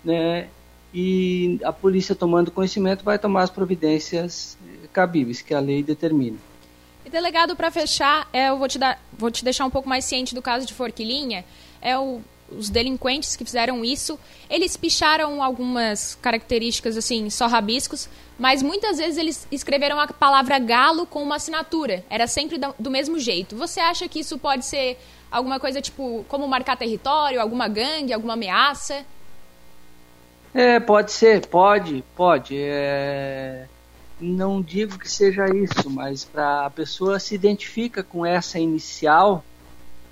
né? 0.04 0.48
E 0.94 1.60
a 1.64 1.74
polícia 1.74 2.16
tomando 2.16 2.50
conhecimento 2.50 3.04
vai 3.04 3.20
tomar 3.20 3.44
as 3.44 3.50
providências 3.50 4.58
cabíveis 4.94 5.42
que 5.42 5.54
a 5.54 5.60
lei 5.60 5.84
determina. 5.84 6.38
E 7.06 7.10
delegado, 7.10 7.56
para 7.56 7.70
fechar, 7.70 8.28
é, 8.32 8.50
eu 8.50 8.58
vou 8.58 8.68
te, 8.68 8.80
dar, 8.80 9.00
vou 9.12 9.30
te 9.30 9.44
deixar 9.44 9.66
um 9.66 9.70
pouco 9.70 9.88
mais 9.90 10.06
ciente 10.06 10.34
do 10.34 10.42
caso 10.42 10.66
de 10.66 10.74
Forquilinha. 10.74 11.44
É 11.82 11.98
o 12.00 12.22
os 12.50 12.70
delinquentes 12.70 13.36
que 13.36 13.44
fizeram 13.44 13.84
isso, 13.84 14.20
eles 14.50 14.78
picharam 14.78 15.44
algumas 15.44 16.16
características 16.16 16.96
assim, 16.96 17.30
só 17.30 17.48
rabiscos, 17.48 18.08
mas 18.38 18.62
muitas 18.62 18.98
vezes 18.98 19.18
eles 19.18 19.48
escreveram 19.52 20.00
a 20.00 20.08
palavra 20.08 20.60
galo 20.60 21.06
com 21.06 21.24
uma 21.24 21.36
assinatura. 21.38 22.04
Era 22.10 22.28
sempre 22.28 22.60
do 22.78 22.92
mesmo 22.92 23.20
jeito. 23.20 23.56
Você 23.56 23.80
acha 23.80 24.08
que 24.08 24.20
isso 24.20 24.38
pode 24.38 24.66
ser 24.66 24.98
alguma 25.32 25.60
coisa 25.60 25.82
tipo 25.82 26.26
como 26.28 26.48
marcar 26.48 26.78
território, 26.78 27.42
alguma 27.42 27.68
gangue, 27.68 28.14
alguma 28.14 28.34
ameaça? 28.34 29.06
É, 30.54 30.80
pode 30.80 31.12
ser, 31.12 31.46
pode, 31.48 32.04
pode. 32.16 32.58
É... 32.58 33.68
Não 34.20 34.62
digo 34.62 34.98
que 34.98 35.12
seja 35.12 35.46
isso, 35.54 35.90
mas 35.90 36.24
para 36.24 36.66
a 36.66 36.70
pessoa 36.70 37.20
se 37.20 37.36
identifica 37.36 38.02
com 38.02 38.26
essa 38.26 38.58
inicial, 38.58 39.44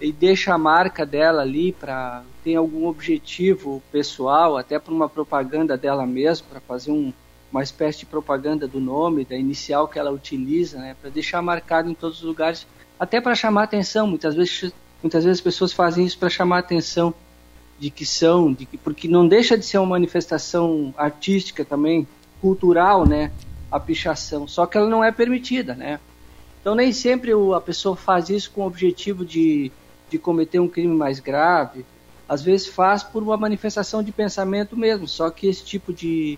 e 0.03 0.11
deixa 0.11 0.53
a 0.53 0.57
marca 0.57 1.05
dela 1.05 1.41
ali 1.41 1.71
para 1.71 2.23
ter 2.43 2.55
algum 2.55 2.87
objetivo 2.87 3.81
pessoal, 3.89 4.57
até 4.57 4.77
para 4.77 4.93
uma 4.93 5.07
propaganda 5.07 5.77
dela 5.77 6.05
mesma, 6.05 6.45
para 6.49 6.59
fazer 6.59 6.91
um, 6.91 7.13
uma 7.49 7.63
espécie 7.63 7.99
de 7.99 8.05
propaganda 8.05 8.67
do 8.67 8.81
nome, 8.81 9.23
da 9.23 9.37
inicial 9.37 9.87
que 9.87 9.97
ela 9.97 10.11
utiliza, 10.11 10.77
né, 10.77 10.93
para 10.99 11.09
deixar 11.09 11.41
marcado 11.41 11.89
em 11.89 11.93
todos 11.93 12.17
os 12.17 12.23
lugares, 12.23 12.67
até 12.99 13.21
para 13.21 13.33
chamar 13.33 13.63
atenção. 13.63 14.05
Muitas 14.05 14.35
vezes, 14.35 14.73
muitas 15.01 15.23
vezes 15.23 15.39
as 15.39 15.43
pessoas 15.43 15.71
fazem 15.71 16.05
isso 16.05 16.17
para 16.17 16.29
chamar 16.29 16.59
atenção 16.59 17.13
de 17.79 17.89
que 17.89 18.05
são, 18.05 18.51
de 18.51 18.65
que, 18.65 18.77
porque 18.77 19.07
não 19.07 19.25
deixa 19.25 19.57
de 19.57 19.65
ser 19.65 19.77
uma 19.77 19.87
manifestação 19.87 20.93
artística 20.97 21.63
também, 21.63 22.05
cultural, 22.41 23.07
né, 23.07 23.31
a 23.71 23.79
pichação, 23.79 24.49
só 24.49 24.65
que 24.65 24.77
ela 24.77 24.89
não 24.89 25.01
é 25.01 25.13
permitida, 25.13 25.73
né. 25.73 25.97
Então 26.59 26.75
nem 26.75 26.91
sempre 26.91 27.31
a 27.55 27.61
pessoa 27.61 27.95
faz 27.95 28.29
isso 28.29 28.51
com 28.51 28.61
o 28.63 28.67
objetivo 28.67 29.25
de 29.25 29.71
de 30.13 30.19
cometer 30.19 30.59
um 30.59 30.67
crime 30.67 30.95
mais 30.95 31.19
grave, 31.19 31.83
às 32.29 32.43
vezes 32.43 32.67
faz 32.67 33.01
por 33.01 33.23
uma 33.23 33.35
manifestação 33.35 34.03
de 34.03 34.11
pensamento 34.11 34.77
mesmo, 34.77 35.07
só 35.07 35.31
que 35.31 35.47
esse 35.47 35.65
tipo 35.65 35.91
de, 35.91 36.37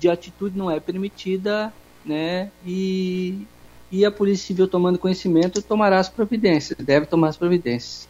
de 0.00 0.08
atitude 0.08 0.58
não 0.58 0.68
é 0.68 0.80
permitida, 0.80 1.72
né? 2.04 2.50
E, 2.66 3.46
e 3.92 4.04
a 4.04 4.10
Polícia 4.10 4.48
Civil 4.48 4.66
tomando 4.66 4.98
conhecimento 4.98 5.62
tomará 5.62 6.00
as 6.00 6.08
providências, 6.08 6.76
deve 6.84 7.06
tomar 7.06 7.28
as 7.28 7.36
providências. 7.36 8.08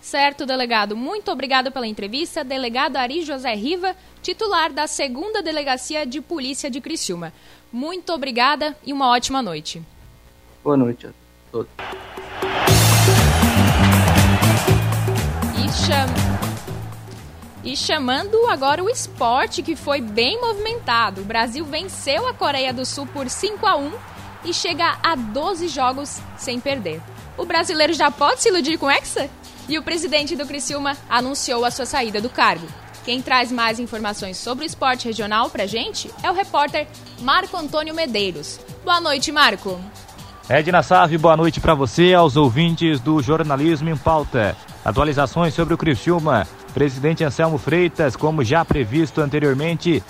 Certo, 0.00 0.46
delegado. 0.46 0.94
Muito 0.94 1.32
obrigado 1.32 1.72
pela 1.72 1.86
entrevista. 1.86 2.44
Delegado 2.44 2.96
Ari 2.96 3.22
José 3.22 3.54
Riva, 3.54 3.96
titular 4.22 4.70
da 4.70 4.86
segunda 4.86 5.42
Delegacia 5.42 6.04
de 6.04 6.20
Polícia 6.20 6.70
de 6.70 6.78
Criciúma. 6.80 7.32
Muito 7.72 8.12
obrigada 8.12 8.76
e 8.84 8.92
uma 8.92 9.08
ótima 9.08 9.42
noite. 9.42 9.82
Boa 10.62 10.76
noite 10.76 11.06
a 11.06 11.10
todos. 11.50 12.73
Cham... 15.74 16.06
E 17.64 17.76
chamando 17.76 18.46
agora 18.48 18.84
o 18.84 18.90
esporte, 18.90 19.62
que 19.62 19.74
foi 19.74 20.00
bem 20.00 20.38
movimentado. 20.40 21.22
O 21.22 21.24
Brasil 21.24 21.64
venceu 21.64 22.28
a 22.28 22.34
Coreia 22.34 22.74
do 22.74 22.84
Sul 22.84 23.06
por 23.06 23.28
5 23.28 23.66
a 23.66 23.74
1 23.74 23.92
e 24.44 24.52
chega 24.52 24.98
a 25.02 25.14
12 25.14 25.68
jogos 25.68 26.20
sem 26.36 26.60
perder. 26.60 27.00
O 27.38 27.46
brasileiro 27.46 27.94
já 27.94 28.10
pode 28.10 28.42
se 28.42 28.50
iludir 28.50 28.76
com 28.76 28.90
Hexa? 28.90 29.30
E 29.66 29.78
o 29.78 29.82
presidente 29.82 30.36
do 30.36 30.46
Criciúma 30.46 30.94
anunciou 31.08 31.64
a 31.64 31.70
sua 31.70 31.86
saída 31.86 32.20
do 32.20 32.28
cargo. 32.28 32.66
Quem 33.02 33.22
traz 33.22 33.50
mais 33.50 33.80
informações 33.80 34.36
sobre 34.36 34.64
o 34.64 34.66
esporte 34.66 35.06
regional 35.06 35.48
pra 35.48 35.66
gente 35.66 36.10
é 36.22 36.30
o 36.30 36.34
repórter 36.34 36.86
Marco 37.22 37.56
Antônio 37.56 37.94
Medeiros. 37.94 38.60
Boa 38.84 39.00
noite, 39.00 39.32
Marco. 39.32 39.80
Edna 40.50 40.82
Save, 40.82 41.16
boa 41.16 41.36
noite 41.36 41.60
para 41.60 41.74
você, 41.74 42.12
aos 42.12 42.36
ouvintes 42.36 43.00
do 43.00 43.22
Jornalismo 43.22 43.88
em 43.88 43.96
Pauta. 43.96 44.54
Atualizações 44.84 45.54
sobre 45.54 45.72
o 45.72 45.78
Criciúma. 45.78 46.46
Presidente 46.74 47.24
Anselmo 47.24 47.56
Freitas, 47.56 48.16
como 48.16 48.44
já 48.44 48.64
previsto 48.64 49.22
anteriormente, 49.22 50.02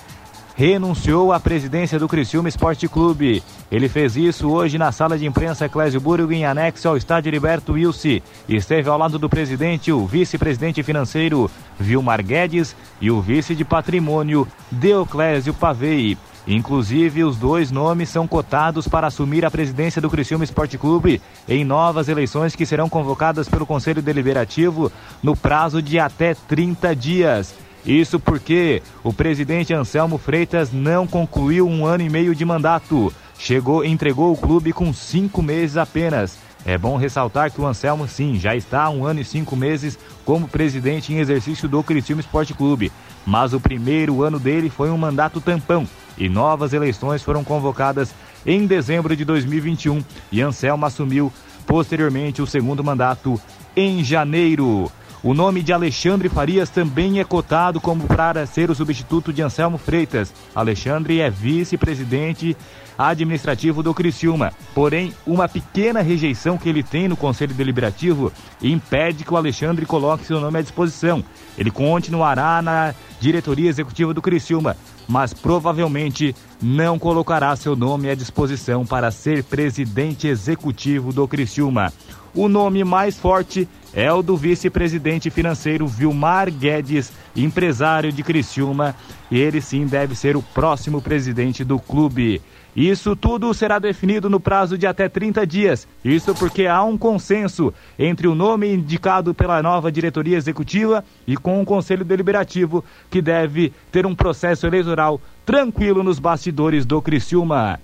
renunciou 0.56 1.32
à 1.32 1.38
presidência 1.38 1.98
do 1.98 2.08
Criciúma 2.08 2.48
Esporte 2.48 2.88
Clube. 2.88 3.42
Ele 3.70 3.88
fez 3.88 4.16
isso 4.16 4.50
hoje 4.50 4.76
na 4.76 4.90
sala 4.90 5.16
de 5.16 5.26
imprensa 5.26 5.68
Clésio 5.68 6.00
Burgo, 6.00 6.32
em 6.32 6.44
anexo 6.44 6.88
ao 6.88 6.96
estádio 6.96 7.30
Liberto 7.30 7.74
Wilson. 7.74 8.20
Esteve 8.48 8.88
ao 8.88 8.98
lado 8.98 9.18
do 9.18 9.28
presidente 9.28 9.92
o 9.92 10.06
vice-presidente 10.06 10.82
financeiro 10.82 11.50
Vilmar 11.78 12.24
Guedes 12.24 12.74
e 13.00 13.10
o 13.10 13.20
vice 13.20 13.54
de 13.54 13.64
patrimônio 13.64 14.46
Deoclésio 14.70 15.54
Pavei. 15.54 16.16
Inclusive, 16.46 17.24
os 17.24 17.36
dois 17.36 17.70
nomes 17.70 18.10
são 18.10 18.26
cotados 18.26 18.86
para 18.86 19.06
assumir 19.06 19.44
a 19.44 19.50
presidência 19.50 20.00
do 20.00 20.10
Criciúma 20.10 20.44
Esporte 20.44 20.76
Clube 20.76 21.20
em 21.48 21.64
novas 21.64 22.08
eleições 22.08 22.54
que 22.54 22.66
serão 22.66 22.88
convocadas 22.88 23.48
pelo 23.48 23.64
Conselho 23.64 24.02
Deliberativo 24.02 24.92
no 25.22 25.34
prazo 25.34 25.80
de 25.80 25.98
até 25.98 26.34
30 26.34 26.94
dias. 26.94 27.54
Isso 27.86 28.20
porque 28.20 28.82
o 29.02 29.12
presidente 29.12 29.72
Anselmo 29.72 30.18
Freitas 30.18 30.70
não 30.72 31.06
concluiu 31.06 31.66
um 31.66 31.86
ano 31.86 32.02
e 32.02 32.10
meio 32.10 32.34
de 32.34 32.44
mandato. 32.44 33.12
Chegou, 33.38 33.84
entregou 33.84 34.32
o 34.32 34.36
clube 34.36 34.72
com 34.72 34.92
cinco 34.92 35.42
meses 35.42 35.76
apenas. 35.76 36.38
É 36.66 36.78
bom 36.78 36.96
ressaltar 36.96 37.50
que 37.50 37.60
o 37.60 37.66
Anselmo, 37.66 38.08
sim, 38.08 38.38
já 38.38 38.56
está 38.56 38.84
há 38.84 38.90
um 38.90 39.04
ano 39.04 39.20
e 39.20 39.24
cinco 39.24 39.54
meses 39.54 39.98
como 40.24 40.48
presidente 40.48 41.12
em 41.12 41.18
exercício 41.18 41.68
do 41.68 41.82
Criciúma 41.82 42.22
Esporte 42.22 42.54
Clube. 42.54 42.90
Mas 43.26 43.52
o 43.52 43.60
primeiro 43.60 44.22
ano 44.22 44.38
dele 44.38 44.70
foi 44.70 44.90
um 44.90 44.96
mandato 44.96 45.40
tampão 45.40 45.86
e 46.16 46.28
novas 46.28 46.72
eleições 46.72 47.22
foram 47.22 47.42
convocadas 47.44 48.14
em 48.46 48.66
dezembro 48.66 49.16
de 49.16 49.24
2021 49.24 50.04
e 50.30 50.40
Anselmo 50.40 50.86
assumiu 50.86 51.32
posteriormente 51.66 52.42
o 52.42 52.46
segundo 52.46 52.84
mandato 52.84 53.40
em 53.76 54.04
janeiro. 54.04 54.90
O 55.22 55.32
nome 55.32 55.62
de 55.62 55.72
Alexandre 55.72 56.28
Farias 56.28 56.68
também 56.68 57.18
é 57.18 57.24
cotado 57.24 57.80
como 57.80 58.06
para 58.06 58.44
ser 58.44 58.70
o 58.70 58.74
substituto 58.74 59.32
de 59.32 59.40
Anselmo 59.40 59.78
Freitas. 59.78 60.34
Alexandre 60.54 61.20
é 61.20 61.30
vice-presidente 61.30 62.54
administrativo 62.98 63.82
do 63.82 63.94
Criciúma. 63.94 64.52
Porém, 64.74 65.14
uma 65.26 65.48
pequena 65.48 66.02
rejeição 66.02 66.58
que 66.58 66.68
ele 66.68 66.82
tem 66.82 67.08
no 67.08 67.16
Conselho 67.16 67.54
Deliberativo 67.54 68.30
impede 68.62 69.24
que 69.24 69.32
o 69.32 69.36
Alexandre 69.38 69.86
coloque 69.86 70.26
seu 70.26 70.38
nome 70.38 70.58
à 70.58 70.62
disposição. 70.62 71.24
Ele 71.56 71.70
continuará 71.70 72.60
na 72.60 72.94
diretoria 73.18 73.70
executiva 73.70 74.12
do 74.12 74.20
Criciúma, 74.20 74.76
mas 75.08 75.32
provavelmente 75.32 76.34
não 76.60 76.98
colocará 76.98 77.54
seu 77.56 77.76
nome 77.76 78.10
à 78.10 78.14
disposição 78.14 78.84
para 78.86 79.10
ser 79.10 79.44
presidente 79.44 80.26
executivo 80.26 81.12
do 81.12 81.26
Criciúma. 81.28 81.92
O 82.34 82.48
nome 82.48 82.82
mais 82.82 83.16
forte 83.16 83.68
é 83.92 84.12
o 84.12 84.20
do 84.20 84.36
vice-presidente 84.36 85.30
financeiro 85.30 85.86
Vilmar 85.86 86.50
Guedes, 86.50 87.12
empresário 87.36 88.10
de 88.10 88.24
Criciúma, 88.24 88.92
e 89.30 89.38
ele 89.38 89.60
sim 89.60 89.86
deve 89.86 90.16
ser 90.16 90.36
o 90.36 90.42
próximo 90.42 91.00
presidente 91.00 91.62
do 91.62 91.78
clube. 91.78 92.42
Isso 92.74 93.14
tudo 93.14 93.54
será 93.54 93.78
definido 93.78 94.28
no 94.28 94.40
prazo 94.40 94.76
de 94.76 94.84
até 94.84 95.08
30 95.08 95.46
dias. 95.46 95.86
Isso 96.04 96.34
porque 96.34 96.66
há 96.66 96.82
um 96.82 96.98
consenso 96.98 97.72
entre 97.96 98.26
o 98.26 98.34
nome 98.34 98.74
indicado 98.74 99.32
pela 99.32 99.62
nova 99.62 99.92
diretoria 99.92 100.36
executiva 100.36 101.04
e 101.24 101.36
com 101.36 101.62
o 101.62 101.64
Conselho 101.64 102.04
Deliberativo, 102.04 102.84
que 103.08 103.22
deve 103.22 103.72
ter 103.92 104.06
um 104.06 104.14
processo 104.14 104.66
eleitoral 104.66 105.20
tranquilo 105.46 106.02
nos 106.02 106.18
bastidores 106.18 106.84
do 106.84 107.00
Criciúma. 107.00 107.78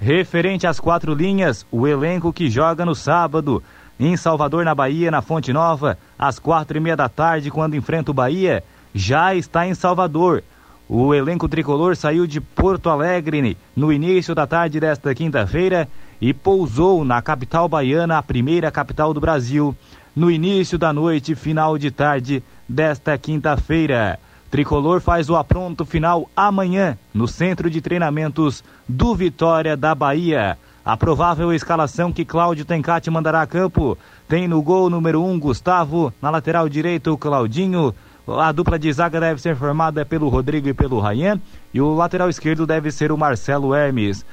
Referente 0.00 0.64
às 0.64 0.78
quatro 0.78 1.12
linhas, 1.12 1.66
o 1.72 1.84
elenco 1.84 2.32
que 2.32 2.48
joga 2.48 2.86
no 2.86 2.94
sábado 2.94 3.60
em 3.98 4.16
Salvador, 4.16 4.64
na 4.64 4.74
Bahia, 4.74 5.10
na 5.10 5.22
Fonte 5.22 5.52
Nova, 5.52 5.98
às 6.18 6.38
quatro 6.38 6.76
e 6.76 6.80
meia 6.80 6.96
da 6.96 7.08
tarde, 7.08 7.50
quando 7.50 7.74
enfrenta 7.74 8.10
o 8.10 8.14
Bahia, 8.14 8.62
já 8.94 9.34
está 9.34 9.66
em 9.66 9.74
Salvador. 9.74 10.42
O 10.88 11.14
elenco 11.14 11.48
tricolor 11.48 11.96
saiu 11.96 12.26
de 12.26 12.40
Porto 12.40 12.88
Alegre 12.88 13.56
no 13.76 13.92
início 13.92 14.34
da 14.34 14.46
tarde 14.46 14.80
desta 14.80 15.14
quinta-feira 15.14 15.88
e 16.20 16.32
pousou 16.32 17.04
na 17.04 17.20
capital 17.20 17.68
baiana, 17.68 18.18
a 18.18 18.22
primeira 18.22 18.70
capital 18.70 19.12
do 19.12 19.20
Brasil, 19.20 19.76
no 20.16 20.30
início 20.30 20.78
da 20.78 20.92
noite, 20.92 21.34
final 21.34 21.76
de 21.76 21.90
tarde 21.90 22.42
desta 22.68 23.18
quinta-feira. 23.18 24.18
Tricolor 24.50 25.00
faz 25.00 25.28
o 25.28 25.36
apronto 25.36 25.84
final 25.84 26.28
amanhã 26.34 26.96
no 27.12 27.28
centro 27.28 27.68
de 27.68 27.82
treinamentos 27.82 28.64
do 28.88 29.14
Vitória 29.14 29.76
da 29.76 29.94
Bahia. 29.94 30.56
A 30.88 30.96
provável 30.96 31.52
escalação 31.52 32.10
que 32.10 32.24
Cláudio 32.24 32.64
Tencati 32.64 33.10
mandará 33.10 33.42
a 33.42 33.46
campo 33.46 33.98
tem 34.26 34.48
no 34.48 34.62
gol 34.62 34.88
número 34.88 35.22
1 35.22 35.32
um, 35.32 35.38
Gustavo, 35.38 36.10
na 36.22 36.30
lateral 36.30 36.66
direita 36.66 37.12
o 37.12 37.18
Claudinho. 37.18 37.94
A 38.26 38.50
dupla 38.52 38.78
de 38.78 38.90
zaga 38.90 39.20
deve 39.20 39.38
ser 39.38 39.54
formada 39.54 40.06
pelo 40.06 40.30
Rodrigo 40.30 40.66
e 40.66 40.72
pelo 40.72 40.98
Rayan. 40.98 41.38
E 41.74 41.80
o 41.82 41.94
lateral 41.94 42.30
esquerdo 42.30 42.66
deve 42.66 42.90
ser 42.90 43.12
o 43.12 43.18
Marcelo 43.18 43.74
Hermes. 43.74 44.24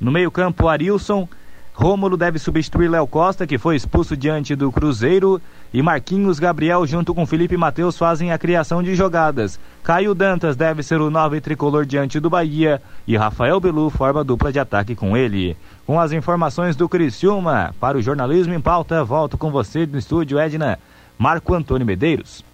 No 0.00 0.10
meio-campo, 0.10 0.66
Arilson. 0.66 1.28
Rômulo 1.74 2.16
deve 2.16 2.38
substituir 2.38 2.88
Léo 2.88 3.04
Costa, 3.04 3.48
que 3.48 3.58
foi 3.58 3.74
expulso 3.74 4.16
diante 4.16 4.54
do 4.54 4.70
Cruzeiro. 4.70 5.42
E 5.72 5.82
Marquinhos 5.82 6.38
Gabriel, 6.38 6.86
junto 6.86 7.12
com 7.12 7.26
Felipe 7.26 7.56
Matheus, 7.56 7.98
fazem 7.98 8.30
a 8.30 8.38
criação 8.38 8.80
de 8.80 8.94
jogadas. 8.94 9.58
Caio 9.82 10.14
Dantas 10.14 10.54
deve 10.54 10.84
ser 10.84 11.00
o 11.00 11.10
nove 11.10 11.40
tricolor 11.40 11.84
diante 11.84 12.20
do 12.20 12.30
Bahia. 12.30 12.80
E 13.08 13.16
Rafael 13.16 13.58
Belu 13.58 13.90
forma 13.90 14.22
dupla 14.22 14.52
de 14.52 14.60
ataque 14.60 14.94
com 14.94 15.16
ele. 15.16 15.56
Com 15.84 15.98
as 15.98 16.12
informações 16.12 16.76
do 16.76 16.88
Criciúma, 16.88 17.74
para 17.80 17.98
o 17.98 18.02
Jornalismo 18.02 18.54
em 18.54 18.60
Pauta, 18.60 19.02
volto 19.02 19.36
com 19.36 19.50
você 19.50 19.84
no 19.84 19.98
estúdio, 19.98 20.38
Edna. 20.38 20.78
Marco 21.18 21.52
Antônio 21.54 21.84
Medeiros. 21.86 22.44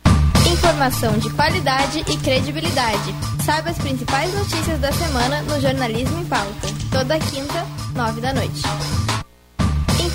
Informação 0.50 1.12
de 1.18 1.28
qualidade 1.30 2.00
e 2.08 2.16
credibilidade. 2.16 3.14
Saiba 3.44 3.68
as 3.68 3.78
principais 3.78 4.32
notícias 4.34 4.80
da 4.80 4.90
semana 4.90 5.42
no 5.42 5.60
Jornalismo 5.60 6.20
em 6.20 6.24
Pauta. 6.24 6.68
Toda 6.90 7.18
quinta, 7.18 7.66
nove 7.94 8.20
da 8.20 8.32
noite. 8.32 8.62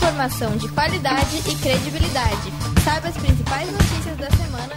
Informação 0.05 0.55
de 0.57 0.69
qualidade 0.69 1.37
e 1.49 1.55
credibilidade. 1.55 2.51
Saiba 2.83 3.07
as 3.07 3.17
principais 3.17 3.71
notícias 3.71 4.15
da 4.17 4.29
semana. 4.29 4.73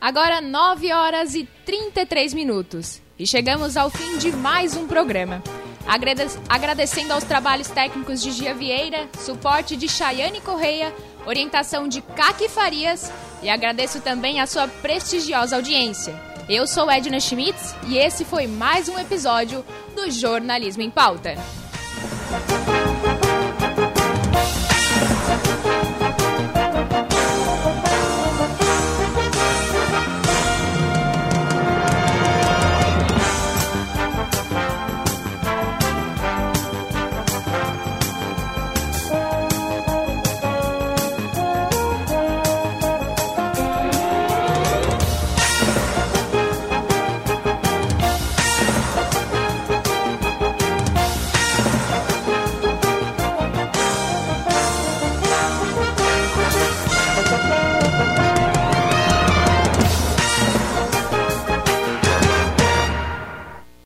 Agora 0.00 0.40
9 0.40 0.92
horas 0.92 1.36
e 1.36 1.48
33 1.64 2.34
minutos. 2.34 3.00
E 3.16 3.24
chegamos 3.24 3.76
ao 3.76 3.90
fim 3.90 4.18
de 4.18 4.32
mais 4.32 4.76
um 4.76 4.88
programa. 4.88 5.40
Agradecendo 5.86 7.12
aos 7.12 7.24
trabalhos 7.24 7.68
técnicos 7.68 8.20
de 8.20 8.32
Gia 8.32 8.54
Vieira, 8.54 9.08
suporte 9.20 9.76
de 9.76 9.88
Chayane 9.88 10.40
Correia, 10.40 10.92
orientação 11.24 11.86
de 11.86 12.02
Kaki 12.02 12.48
Farias 12.48 13.12
e 13.42 13.48
agradeço 13.48 14.00
também 14.00 14.40
a 14.40 14.46
sua 14.46 14.66
prestigiosa 14.66 15.56
audiência. 15.56 16.14
Eu 16.48 16.66
sou 16.66 16.90
Edna 16.90 17.20
Schmitz 17.20 17.74
e 17.86 17.98
esse 17.98 18.24
foi 18.24 18.46
mais 18.46 18.88
um 18.88 18.98
episódio 18.98 19.64
do 19.94 20.10
Jornalismo 20.10 20.82
em 20.82 20.90
Pauta. 20.90 21.34